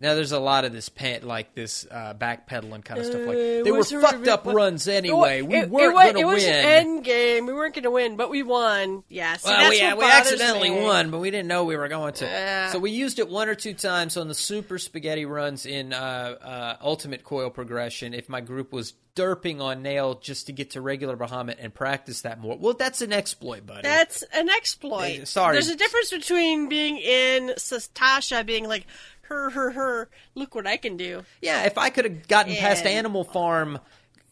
[0.00, 3.22] now there's a lot of this pan, like this uh, backpedaling kind of stuff.
[3.22, 5.42] Like Uh, they were fucked up runs anyway.
[5.42, 6.52] We it, weren't going to it was win.
[6.54, 7.46] an end game.
[7.46, 9.04] We weren't going to win, but we won.
[9.08, 10.82] Yeah, see, well, we, what we accidentally me.
[10.82, 12.24] won, but we didn't know we were going to.
[12.26, 12.72] Yeah.
[12.72, 15.96] So we used it one or two times on the super spaghetti runs in uh,
[15.96, 18.12] uh, Ultimate Coil Progression.
[18.12, 22.20] If my group was derping on nail just to get to regular Bahamut and practice
[22.20, 23.80] that more, well, that's an exploit, buddy.
[23.82, 25.26] That's an exploit.
[25.26, 25.54] Sorry.
[25.54, 28.86] There's a difference between being in Tasha being like,
[29.28, 31.24] her, her, her, look what I can do.
[31.40, 33.78] Yeah, if I could have gotten past Animal Farm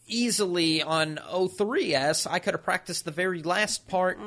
[0.07, 4.19] easily on O3S, I could have practiced the very last part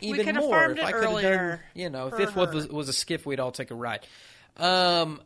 [0.00, 0.70] even could more.
[0.70, 3.52] if I could have done, you know, if this was, was a skiff, we'd all
[3.52, 4.06] take a ride.
[4.56, 5.20] Um,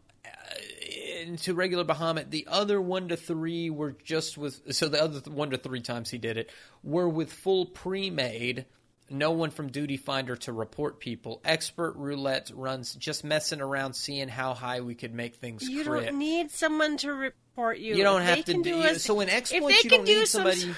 [1.21, 4.75] into regular Bahamut, the other one to three were just with.
[4.75, 6.51] So the other one to three times he did it
[6.83, 8.67] were with full pre-made.
[9.13, 11.41] No one from Duty Finder to report people.
[11.45, 15.69] Expert roulette runs, just messing around, seeing how high we could make things.
[15.69, 16.05] You crit.
[16.07, 17.97] don't need someone to report you.
[17.97, 20.19] You don't If have to do, do you- so in exploits you can don't do
[20.21, 20.75] need some- somebody.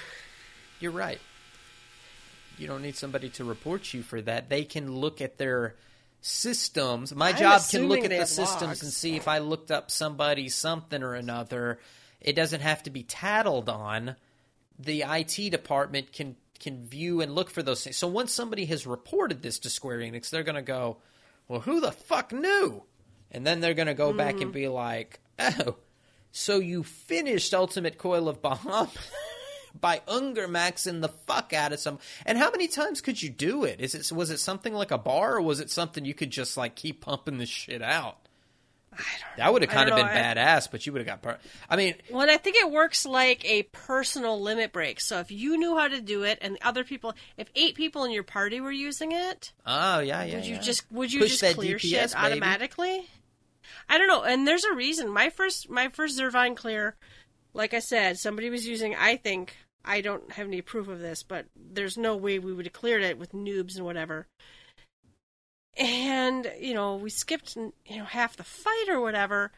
[0.81, 1.21] You're right.
[2.59, 4.49] You don't need somebody to report you for that.
[4.49, 5.75] They can look at their
[6.23, 7.15] systems.
[7.15, 8.83] My I'm job can look at the systems logs.
[8.83, 11.81] and see if I looked up somebody something or another.
[12.21, 14.17] It doesn't have to be tattled on.
[14.79, 17.97] The IT department can can view and look for those things.
[17.97, 20.99] So once somebody has reported this to Square Enix, they're going to go,
[21.49, 22.85] "Well, who the fuck knew?"
[23.31, 24.43] And then they're going to go back Mm-hmm.
[24.43, 25.77] and be like, "Oh,
[26.31, 28.91] so you finished Ultimate Coil of Bahamut
[29.81, 31.99] by Ungarmaxing the fuck out of some.
[32.27, 33.81] And how many times could you do it?
[33.81, 36.57] Is it was it something like a bar, or was it something you could just
[36.57, 38.22] like keep pumping this shit out?
[39.37, 40.13] That would have kind of been know.
[40.13, 41.23] Badass, but you would have got.
[41.23, 41.39] Per-
[41.69, 45.01] I mean, Well, I think it works like a personal limit break.
[45.01, 48.11] So if you knew how to do it, and other people, if eight people in
[48.11, 50.37] your party were using it, oh yeah, yeah.
[50.37, 50.61] would you yeah.
[50.61, 52.27] just would you Push just clear DPS, shit baby.
[52.27, 53.07] automatically?
[53.89, 54.23] I don't know.
[54.23, 55.09] And there's a reason.
[55.09, 56.97] My first my first Zurvan clear,
[57.55, 58.95] like I said, somebody was using.
[58.95, 62.67] I think I don't have any proof of this, but there's no way we would
[62.67, 64.27] have cleared it with noobs and whatever.
[65.77, 69.53] And you know, we skipped you know half the fight or whatever.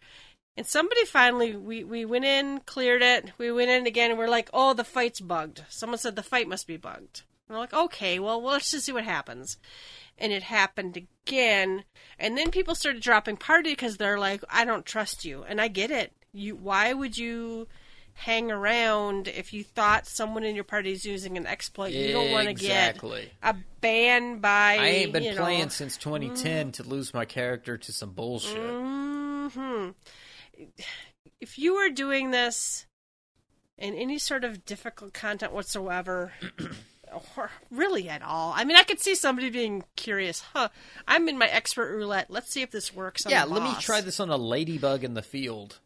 [0.57, 3.33] And somebody finally, we, we went in, cleared it.
[3.39, 5.65] We went in again, and we're like, oh, the fight's bugged.
[5.69, 7.23] Someone said the fight must be bugged.
[7.49, 9.59] And we're like, okay, well, well, let's just see what happens.
[10.17, 11.85] And it happened again.
[12.21, 15.43] And then people started dropping party because they're like, I don't trust you.
[15.43, 16.13] And I get it.
[16.33, 17.67] You, why would you
[18.15, 21.93] hang around if you thought someone in your party is using an exploit?
[21.93, 23.03] You don't want to get
[23.43, 24.79] a ban by.
[24.81, 28.57] I ain't been you know, playing since 2010 to lose my character to some bullshit.
[28.57, 29.91] hmm
[31.41, 32.87] If you were doing this
[33.77, 36.33] in any sort of difficult content whatsoever,
[37.37, 40.41] or really at all, I mean, I could see somebody being curious.
[40.41, 40.69] Huh?
[41.07, 42.31] I'm in my expert roulette.
[42.31, 43.27] Let's see if this works.
[43.27, 45.81] On Yeah, let me try this on a ladybug in the field.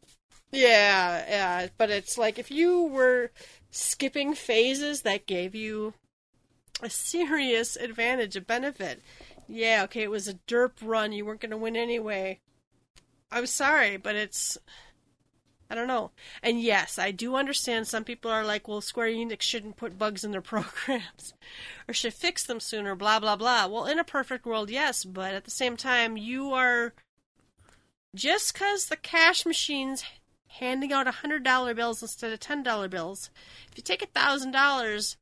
[0.51, 3.31] Yeah, yeah, but it's like if you were
[3.71, 5.95] skipping phases that gave you
[6.83, 9.03] a serious advantage, a benefit.
[9.47, 11.13] Yeah, okay, it was a derp run.
[11.13, 12.41] You weren't going to win anyway.
[13.31, 14.59] I'm sorry, but it's.
[15.71, 16.13] I don't know.
[16.43, 20.25] And yes, I do understand some people are like, well, Square Enix shouldn't put bugs
[20.25, 21.35] in their programs
[21.87, 23.67] or should fix them sooner, blah, blah, blah.
[23.67, 26.95] Well, in a perfect world, yes, but at the same time, you are.
[28.15, 30.03] Just because the cash machine's
[30.49, 33.31] handing out $100 bills instead of $10 bills,
[33.71, 35.17] if you take $1,000,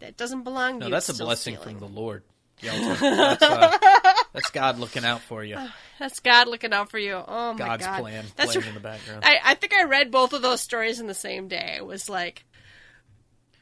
[0.00, 0.92] that doesn't belong to No, you.
[0.92, 1.78] that's a blessing stealing.
[1.78, 2.24] from the Lord.
[2.62, 3.76] That's, uh,
[4.32, 5.56] that's God looking out for you.
[5.98, 7.14] That's God looking out for you.
[7.14, 7.66] Oh my god.
[7.66, 8.00] God's God.
[8.00, 9.24] plan That's playing in the background.
[9.24, 11.74] I, I think I read both of those stories in the same day.
[11.76, 12.44] It was like,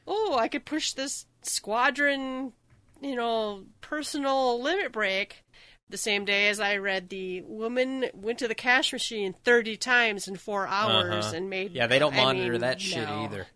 [0.07, 2.53] oh, I could push this squadron,
[3.01, 5.45] you know, personal limit break.
[5.91, 10.29] The same day as I read the woman went to the cash machine 30 times
[10.29, 11.37] in four hours Uh-huh.
[11.37, 11.73] and made.
[11.73, 13.25] Yeah, they don't I monitor mean, that shit no.
[13.25, 13.47] either.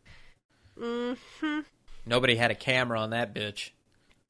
[0.78, 1.61] Mm-hmm.
[2.07, 3.70] Nobody had a camera on that bitch.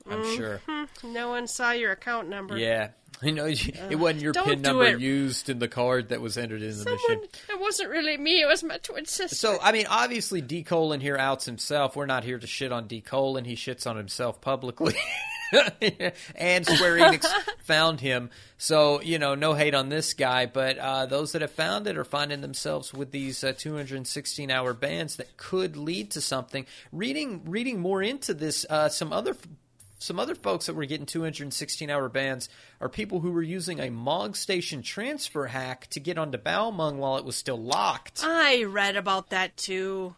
[0.09, 0.61] I'm sure.
[1.03, 2.59] No one saw your account number.
[2.59, 2.91] Yeah,
[3.23, 5.01] I know you, it wasn't your don't pin number it.
[5.01, 7.21] used in the card that was entered in the machine.
[7.49, 8.43] it wasn't really me.
[8.43, 9.35] It was my twin sister.
[9.35, 11.97] So I mean, obviously, D Colon here outs himself.
[11.97, 13.47] We're not here to shit on D Colon.
[13.47, 14.95] He shits on himself publicly.
[16.35, 17.27] and Square Enix
[17.65, 18.31] found him.
[18.59, 21.97] So, you know, no hate on this guy, but uh, those that have found it
[21.97, 26.67] are finding themselves with these uh, 216 hour bans that could lead to something.
[26.93, 29.37] Reading reading more into this, uh, some other
[29.99, 32.49] some other folks that were getting 216 hour bans
[32.81, 37.17] are people who were using a Mog Station transfer hack to get onto Balmung while
[37.17, 38.23] it was still locked.
[38.23, 40.15] I read about that too.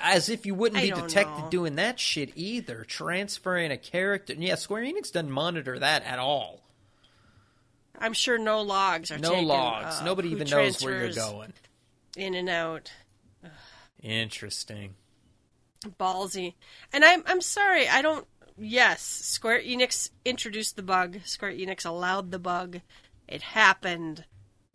[0.00, 1.50] As if you wouldn't I be detected know.
[1.50, 2.84] doing that shit either.
[2.84, 4.32] Transferring a character.
[4.34, 6.62] Yeah, Square Enix doesn't monitor that at all.
[7.98, 9.96] I'm sure no logs are No taken, logs.
[10.00, 11.52] uh, Nobody even knows where you're going.
[12.16, 12.92] In and out.
[14.02, 14.94] Interesting.
[15.98, 16.54] ballsy.
[16.92, 18.26] And I'm I'm sorry, I don't
[18.56, 21.18] yes, Square Enix introduced the bug.
[21.24, 22.80] Square Enix allowed the bug.
[23.26, 24.24] It happened.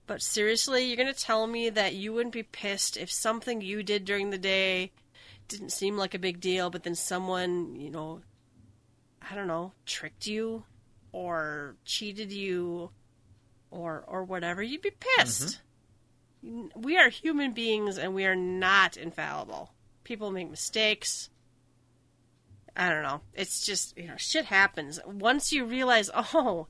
[0.06, 3.84] But seriously, you're going to tell me that you wouldn't be pissed if something you
[3.84, 4.92] did during the day
[5.48, 8.22] didn't seem like a big deal, but then someone, you know,
[9.22, 10.64] I don't know, tricked you
[11.12, 12.90] or cheated you
[13.72, 15.62] or or whatever, you'd be pissed.
[16.46, 16.82] Mm-hmm.
[16.82, 19.74] We are human beings and we are not infallible.
[20.04, 21.30] People make mistakes.
[22.76, 23.22] I don't know.
[23.34, 25.00] It's just, you know, shit happens.
[25.06, 26.68] Once you realize, oh,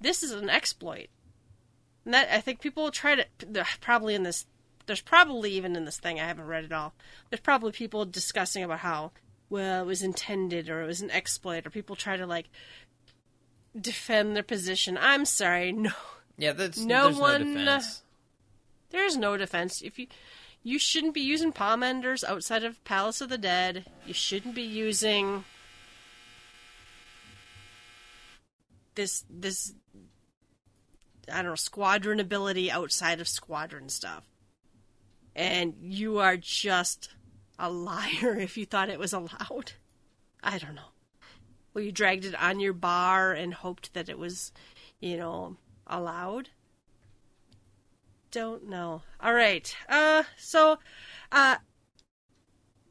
[0.00, 1.08] this is an exploit.
[2.04, 4.46] And that I think people try to they're probably in this
[4.88, 6.92] there's probably even in this thing, I haven't read it all.
[7.30, 9.12] There's probably people discussing about how
[9.48, 12.46] well it was intended or it was an exploit or people try to like
[13.80, 14.98] defend their position.
[15.00, 15.90] I'm sorry, no
[16.36, 18.02] Yeah, that's No there's one- no defense.
[18.90, 19.80] there's no defense.
[19.82, 20.08] If you
[20.64, 23.86] you shouldn't be using pomanders outside of Palace of the Dead.
[24.04, 25.44] You shouldn't be using
[28.94, 29.72] this this
[31.32, 34.24] I don't know squadron ability outside of squadron stuff.
[35.38, 37.10] And you are just
[37.58, 39.72] a liar if you thought it was allowed.
[40.42, 40.92] I don't know.
[41.72, 44.52] Well, you dragged it on your bar and hoped that it was,
[45.00, 46.50] you know, allowed
[48.30, 49.02] don't know.
[49.20, 49.74] All right.
[49.88, 50.72] Uh so
[51.32, 51.56] uh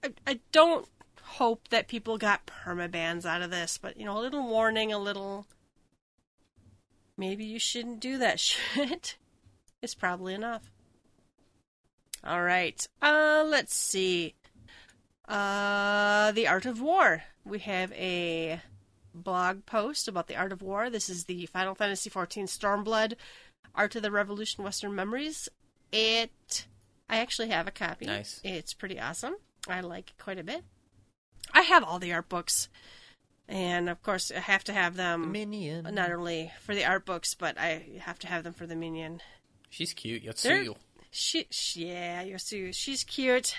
[0.04, 0.88] I, I don't
[1.22, 5.00] hope that people got permabans out of this, but you know, a little warning, a
[5.00, 5.46] little
[7.18, 9.18] maybe you shouldn't do that shit.
[9.82, 10.72] It's probably enough.
[12.24, 12.86] All right.
[13.02, 14.36] Uh let's see.
[15.28, 17.24] Uh The Art of War.
[17.46, 18.62] We have a
[19.14, 20.90] blog post about the Art of War.
[20.90, 23.14] This is the Final Fantasy XIV Stormblood
[23.76, 25.50] Art of the Revolution Western Memories.
[25.92, 26.66] It
[27.10, 28.06] I actually have a copy.
[28.06, 28.42] Nice.
[28.44, 29.36] It's pretty awesome.
[29.68, 30.64] I like it quite a bit.
[31.54, 32.68] I have all the art books.
[33.48, 35.94] And of course I have to have them Minion.
[35.94, 39.22] not only for the art books, but I have to have them for the minion.
[39.70, 40.24] She's cute.
[40.26, 40.76] Yotsuyu.
[41.12, 43.56] She, she yeah, Yosu, she's cute.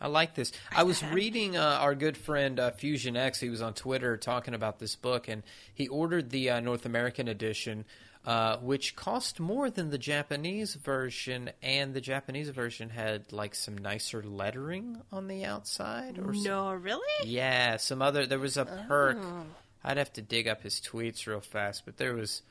[0.00, 0.50] I like this.
[0.74, 3.38] I was reading uh, our good friend uh, Fusion X.
[3.38, 7.28] He was on Twitter talking about this book, and he ordered the uh, North American
[7.28, 7.84] edition,
[8.26, 13.78] uh, which cost more than the Japanese version, and the Japanese version had like some
[13.78, 16.18] nicer lettering on the outside.
[16.18, 17.28] Or some- No, really?
[17.30, 18.26] yeah, some other.
[18.26, 19.18] There was a perk.
[19.20, 19.44] Oh.
[19.84, 22.42] I'd have to dig up his tweets real fast, but there was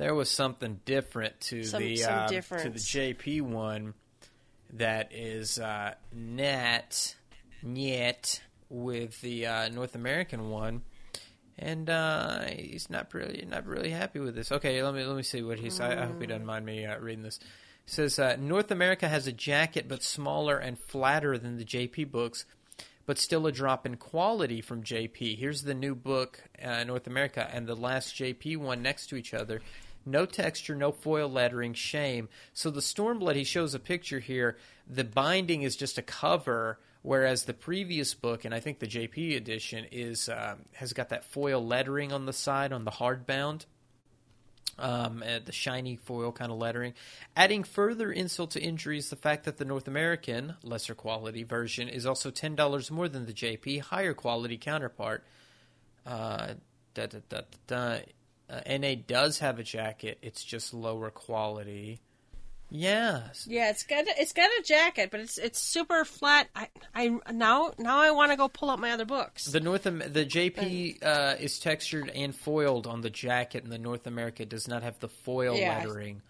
[0.00, 2.78] there was something different to Some- the some uh, to the.
[2.78, 3.92] JP one
[4.72, 7.16] that is uh, net
[7.62, 8.40] net
[8.70, 10.82] with the uh, North American one,
[11.58, 14.50] and uh, he's not really not really happy with this.
[14.50, 15.98] Okay, let me let me see what he said.
[15.98, 17.38] I hope he doesn't mind me uh, reading this.
[17.86, 22.10] It says uh, North America has a jacket, but smaller and flatter than the JP
[22.10, 22.46] books.
[23.04, 25.36] But still a drop in quality from JP.
[25.36, 29.34] Here's the new book, uh, North America, and the last JP one next to each
[29.34, 29.60] other.
[30.06, 32.28] No texture, no foil lettering, shame.
[32.52, 34.56] So the Stormblood, he shows a picture here.
[34.86, 39.36] The binding is just a cover, whereas the previous book, and I think the JP
[39.36, 43.66] edition, is um, has got that foil lettering on the side on the hardbound
[44.80, 46.94] um, uh, the shiny foil kind of lettering.
[47.36, 51.88] Adding further insult to injury is the fact that the North American, lesser quality version
[51.88, 55.24] is also $10 more than the JP, higher quality counterpart.
[56.06, 56.54] Uh.
[58.50, 62.00] Uh, NA does have a jacket, it's just lower quality.
[62.72, 63.22] Yeah.
[63.46, 66.48] Yeah, it's got a, it's got a jacket, but it's it's super flat.
[66.54, 69.46] I I now now I want to go pull up my other books.
[69.46, 73.78] The North Am- the JP uh, is textured and foiled on the jacket, and the
[73.78, 75.78] North America does not have the foil Yeah.
[75.78, 76.22] lettering.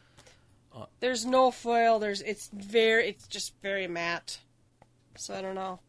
[1.00, 1.98] There's no foil.
[1.98, 4.38] There's it's very it's just very matte.
[5.16, 5.80] So I don't know.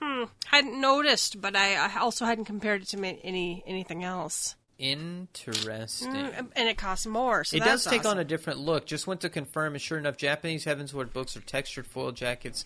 [0.00, 0.24] Hmm.
[0.44, 4.54] Hadn't noticed, but I, I also hadn't compared it to any anything else.
[4.78, 6.12] Interesting.
[6.12, 7.44] Mm, and it costs more.
[7.44, 8.86] So it does take on a different look.
[8.86, 12.64] Just went to confirm, and sure enough, Japanese Heavensward books are textured foil jackets.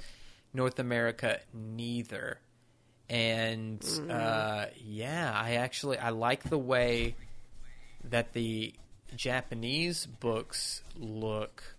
[0.53, 2.41] North America, neither.
[3.09, 4.11] And Mm.
[4.11, 7.17] uh, yeah, I actually I like the way
[8.05, 8.75] that the
[9.17, 11.77] Japanese books look.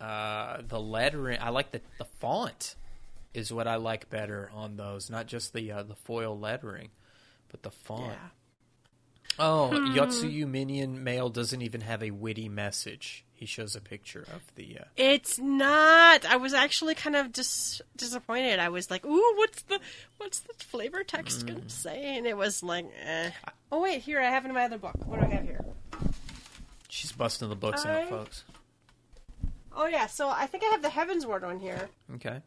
[0.00, 2.74] Uh, the lettering, I like the the font
[3.32, 5.08] is what I like better on those.
[5.10, 6.90] Not just the uh, the foil lettering,
[7.48, 8.12] but the font.
[8.12, 8.28] Yeah.
[9.38, 13.24] Oh, Yotsuyu Minion Mail doesn't even have a witty message.
[13.34, 14.78] He shows a picture of the.
[14.80, 16.24] Uh, It's not.
[16.24, 18.58] I was actually kind of dis- disappointed.
[18.58, 19.78] I was like, "Ooh, what's the
[20.16, 21.48] what's the flavor text Mm.
[21.48, 23.30] gonna say?" And it was like, eh.
[23.70, 24.96] "Oh wait, here I have it in my other book.
[25.04, 25.62] What do I have here?"
[26.88, 28.44] she's busting the books I- out, folks.
[29.78, 31.90] Oh yeah, so I think I have the Heavensward on here.
[32.14, 32.40] Okay.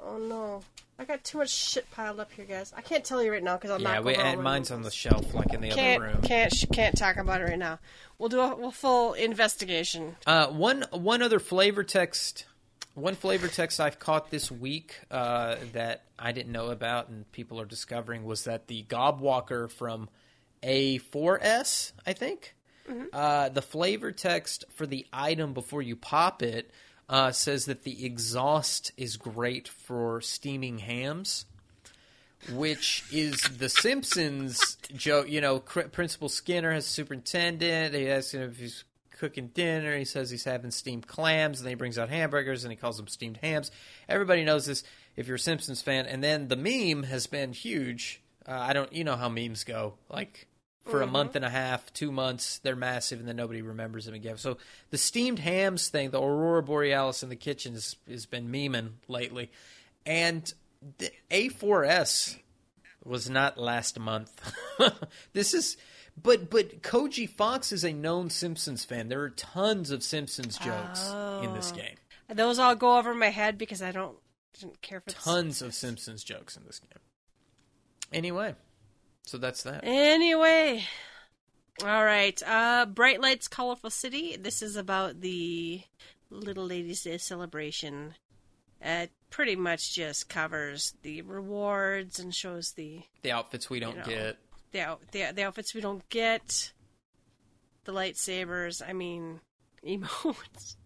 [0.00, 0.62] Oh no,
[0.98, 2.72] I got too much shit piled up here, guys.
[2.76, 4.04] I can't tell you right now because I'm Yeah, not.
[4.04, 6.22] we, and mine's on the shelf, like in the Can't other room.
[6.22, 7.78] can't sh- can't talk about it right now.
[8.18, 10.16] We'll do a, a full investigation.
[10.26, 12.46] Uh, one one other flavor text,
[12.94, 17.60] one flavor text I've caught this week uh, that I didn't know about and people
[17.60, 20.08] are discovering was that the Gobwalker from
[20.62, 22.54] A4S, I think,
[23.12, 26.70] uh, the flavor text for the item before you pop it
[27.08, 31.46] uh, says that the exhaust is great for steaming hams.
[32.50, 35.30] Which is the Simpsons joke?
[35.30, 37.94] You know, Principal Skinner has superintendent.
[37.94, 38.82] He asks him if he's
[39.12, 39.96] cooking dinner.
[39.96, 42.96] He says he's having steamed clams, and then he brings out hamburgers, and he calls
[42.96, 43.70] them steamed hams.
[44.08, 44.82] Everybody knows this
[45.14, 46.06] if you're a Simpsons fan.
[46.06, 48.20] And then the meme has been huge.
[48.44, 49.94] Uh, I don't, you know how memes go.
[50.10, 50.48] Like
[50.84, 51.12] for a mm-hmm.
[51.12, 54.36] month and a half, two months, they're massive, and then nobody remembers them again.
[54.36, 54.58] So
[54.90, 59.50] the steamed hams thing, the Aurora Borealis in the kitchen, has, has been memeing lately,
[60.04, 60.52] and
[60.98, 62.36] the A4S
[63.04, 64.52] was not last month.
[65.32, 65.76] this is,
[66.20, 69.08] but but Koji Fox is a known Simpsons fan.
[69.08, 71.00] There are tons of Simpsons jokes
[71.42, 71.76] in this oh.
[71.76, 71.96] game.
[72.28, 74.16] Those all go over my head because I don't
[74.58, 75.10] didn't care for.
[75.10, 77.00] Tons of Simpsons jokes in this game.
[78.12, 78.54] Anyway,
[79.24, 79.80] so that's that.
[79.84, 80.84] Anyway,
[81.84, 82.40] all right.
[82.46, 84.36] Uh, Bright Lights, Colorful City.
[84.36, 85.82] This is about the
[86.30, 88.14] Little Ladies' Day celebration.
[88.80, 94.04] It pretty much just covers the rewards and shows the The outfits we don't know.
[94.04, 94.38] get.
[94.72, 96.72] the, out, the the outfits we don't get,
[97.84, 98.82] the lightsabers.
[98.86, 99.40] I mean,
[99.86, 100.76] emotes.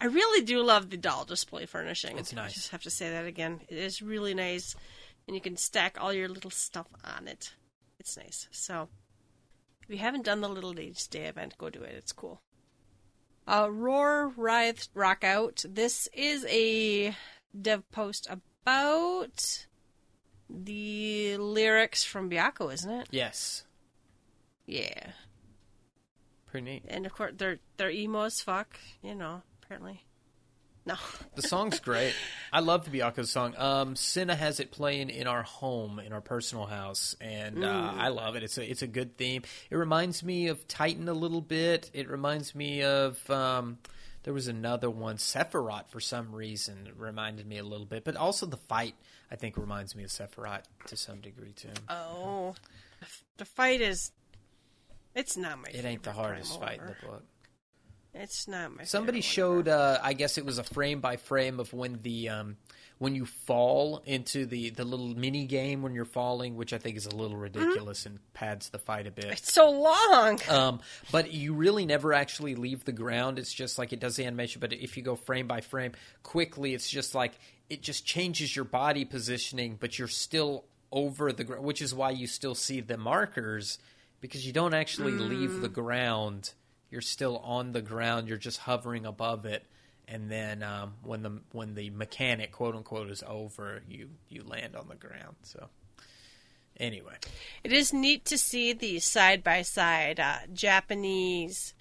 [0.00, 2.18] I really do love the doll display furnishing.
[2.18, 2.50] It's nice.
[2.50, 3.60] I just have to say that again.
[3.68, 4.74] It is really nice,
[5.28, 7.52] and you can stack all your little stuff on it.
[8.00, 8.48] It's nice.
[8.50, 8.88] So,
[9.82, 11.94] if you haven't done the Little Ladies Day event, go do it.
[11.94, 12.40] It's cool.
[13.46, 15.64] Uh, Roar, Writhe, Rock Out.
[15.68, 17.14] This is a
[17.58, 19.66] dev post about
[20.50, 23.08] the lyrics from Byakko, isn't it?
[23.10, 23.64] Yes,
[24.66, 25.12] Yeah.
[26.46, 26.84] pretty neat.
[26.88, 28.78] And of course, they're they're emo as fuck.
[29.02, 30.04] You know, apparently.
[30.88, 30.96] No.
[31.34, 32.14] The song's great.
[32.50, 33.54] I love the Byakko's song.
[33.58, 38.08] Um, Cinna has it playing in our home, in our personal house, and uh, I
[38.08, 38.42] love it.
[38.42, 39.42] It's a it's a good theme.
[39.70, 41.90] It reminds me of Titan a little bit.
[41.92, 43.76] It reminds me of um,
[44.22, 46.86] there was another one, Sephiroth, for some reason.
[46.86, 48.94] It reminded me a little bit, but also the fight
[49.30, 51.68] I think reminds me of Sephiroth to some degree too.
[51.90, 52.54] Oh,
[53.36, 54.10] the fight is.
[55.14, 55.68] It's not my.
[55.70, 57.24] it ain't the hardest fight in the book.
[58.18, 58.84] It's not my.
[58.84, 62.56] Somebody showed, uh, I guess it was a frame by frame of when the um,
[62.98, 66.96] when you fall into the the little mini game when you're falling, which I think
[66.96, 69.26] is a little ridiculous and pads the fight a bit.
[69.26, 70.40] It's so long.
[70.48, 70.80] Um,
[71.12, 73.38] but you really never actually leave the ground.
[73.38, 75.92] It's just like it does the animation, but if you go frame by frame
[76.22, 77.38] quickly, it's just like
[77.70, 82.10] it just changes your body positioning, but you're still over the ground, which is why
[82.10, 83.78] you still see the markers
[84.20, 86.52] because you don't actually leave the ground.
[86.90, 88.28] You're still on the ground.
[88.28, 89.66] You're just hovering above it,
[90.06, 94.74] and then um, when the when the mechanic quote unquote is over, you you land
[94.74, 95.36] on the ground.
[95.42, 95.68] So
[96.78, 97.14] anyway,
[97.62, 100.20] It is neat to see the side by side
[100.52, 101.74] Japanese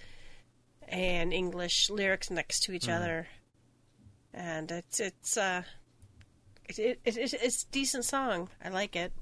[0.89, 3.28] and English lyrics next to each other,
[4.34, 5.64] and it's it's uh
[6.66, 8.49] it, it, it, it's it's a decent song.
[8.64, 9.14] I like it.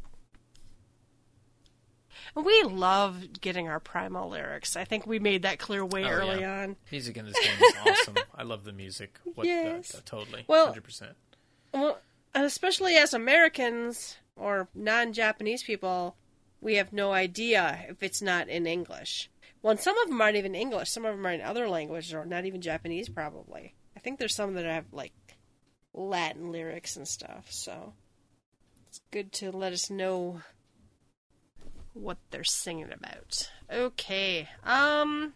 [2.36, 4.76] And we love getting our primal lyrics.
[4.76, 6.64] I think we made that clear way Oh, early yeah.
[6.64, 6.76] on.
[6.92, 8.16] Music in this game is awesome.
[8.36, 9.20] I love the music.
[9.36, 9.94] What, Yes.
[9.96, 10.44] uh, totally.
[10.48, 11.14] Well- 100%.
[11.74, 12.00] Well,
[12.34, 16.16] especially as Americans or non-Japanese people,
[16.62, 19.30] we have no idea if it's not in English.
[19.62, 20.90] Well, and some of them aren't even English.
[20.90, 23.74] Some of them are in other languages or not even Japanese, probably.
[23.96, 25.14] I think there's some that have like
[25.94, 27.48] Latin lyrics and stuff.
[27.50, 27.94] So
[28.88, 30.42] It's good to let us know
[31.96, 33.50] what they're singing about.
[33.72, 34.48] Okay.
[34.64, 35.34] Um.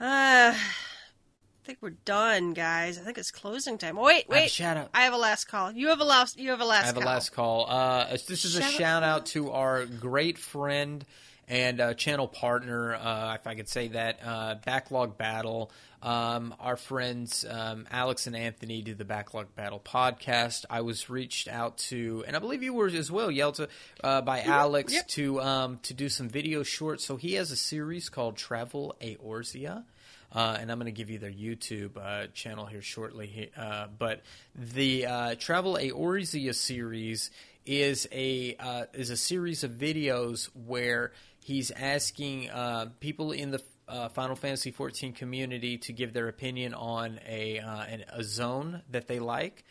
[0.00, 0.54] Uh.
[0.54, 2.98] I think we're done, guys.
[2.98, 3.98] I think it's closing time.
[3.98, 4.50] Oh, wait, a wait.
[4.50, 4.88] shout out.
[4.94, 5.70] I have a last call.
[5.72, 6.38] You have a last.
[6.38, 6.82] You have a last.
[6.82, 6.84] Call.
[6.84, 7.02] I have call.
[7.02, 7.66] a last call.
[7.68, 11.04] Uh, this is a Shout- shout out to our great friend
[11.46, 15.70] and uh, channel partner, uh, if I could say that, uh, Backlog Battle.
[16.02, 20.64] Um, our friends um, Alex and Anthony do the Backlog Battle podcast.
[20.70, 23.68] I was reached out to, and I believe you were as well, Yelta,
[24.02, 25.08] uh, by Alex Yep.
[25.08, 27.04] to um, to do some video shorts.
[27.04, 29.84] So he has a series called Travel Eorzea.
[30.32, 33.50] Uh, and I'm going to give you their YouTube uh, channel here shortly.
[33.56, 34.22] Uh, but
[34.54, 37.30] the uh, Travel Eorzea series
[37.66, 41.12] is a uh, is a series of videos where
[41.44, 43.60] he's asking uh, people in the
[43.90, 48.82] uh, Final Fantasy XIV community to give their opinion on a uh, an, a zone
[48.90, 49.64] that they like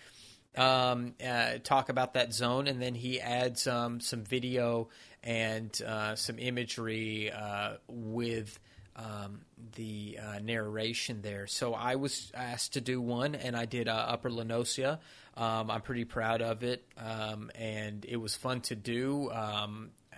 [0.55, 4.89] um, uh, talk about that zone, and then he adds um, some video
[5.23, 8.59] and uh, some imagery uh, with
[8.95, 9.41] um,
[9.75, 11.47] the uh, narration there.
[11.47, 14.99] So I was asked to do one, and I did uh, Upper La Noscea.
[15.37, 19.31] Um, I'm pretty proud of it, um, and it was fun to do.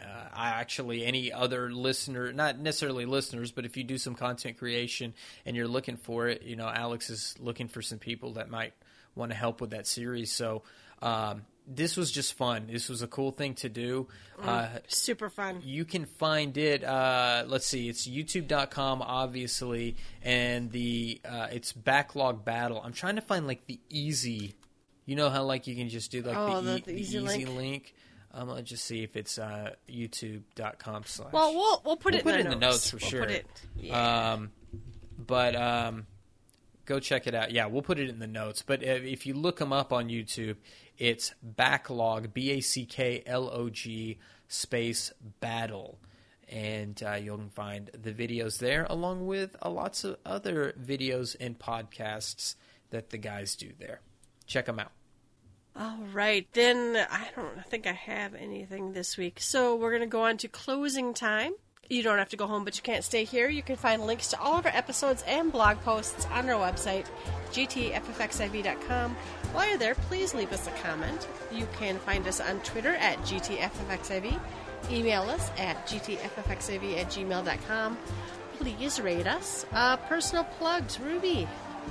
[0.01, 4.57] Uh, I actually, any other listener, not necessarily listeners, but if you do some content
[4.57, 5.13] creation
[5.45, 8.73] and you're looking for it, you know, Alex is looking for some people that might
[9.15, 10.31] want to help with that series.
[10.31, 10.63] So
[11.01, 12.67] um, this was just fun.
[12.71, 14.07] This was a cool thing to do.
[14.41, 15.61] Uh, Super fun.
[15.63, 16.83] you can find it.
[16.83, 22.81] Uh, let's see, it's YouTube.com, obviously, and the uh, it's backlog battle.
[22.83, 24.55] I'm trying to find like the easy.
[25.05, 26.99] You know how like you can just do like Oh, the, the- e- the the
[26.99, 27.49] easy easy, link?
[27.57, 27.95] link.
[28.33, 31.33] Um, I'll just see if it's uh, YouTube.com slash.
[31.33, 33.21] Well, we'll we'll put We'll it put in, the in the notes for We'll sure.
[33.21, 34.31] Put it, yeah.
[34.33, 34.51] Um,
[35.17, 36.07] but um,
[36.85, 37.51] go check it out.
[37.51, 38.61] Yeah, we'll put it in the notes.
[38.61, 40.55] But if if you look them up on YouTube,
[40.97, 44.17] it's backlog B A C K L O G
[44.47, 45.11] space
[45.41, 45.99] battle,
[46.47, 51.59] and uh, you'll find the videos there, along with uh, lots of other videos and
[51.59, 52.55] podcasts
[52.91, 53.99] that the guys do there.
[54.45, 54.91] Check them out.
[55.75, 59.39] All right, then I don't think I have anything this week.
[59.39, 61.53] So we're going to go on to closing time.
[61.89, 63.49] You don't have to go home, but you can't stay here.
[63.49, 67.05] You can find links to all of our episodes and blog posts on our website,
[67.51, 69.15] gtffxiv.com.
[69.51, 71.27] While you're there, please leave us a comment.
[71.51, 74.39] You can find us on Twitter at gtffxiv,
[74.89, 77.97] email us at gtffxiv at gmail.com.
[78.57, 79.65] Please rate us.
[79.73, 81.47] Uh, personal plugs, Ruby.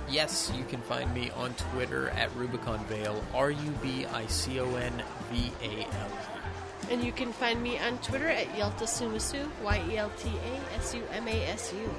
[0.09, 4.59] Yes, you can find me on Twitter at Rubicon Vale, R U B I C
[4.61, 6.93] O N V A L E.
[6.93, 10.77] And you can find me on Twitter at Yelta Sumasu, Y E L T A
[10.77, 11.91] S U M A S U.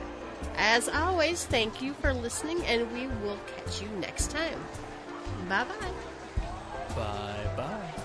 [0.57, 4.59] As always, thank you for listening, and we will catch you next time.
[5.47, 5.91] Bye bye.
[6.95, 8.01] Bye bye.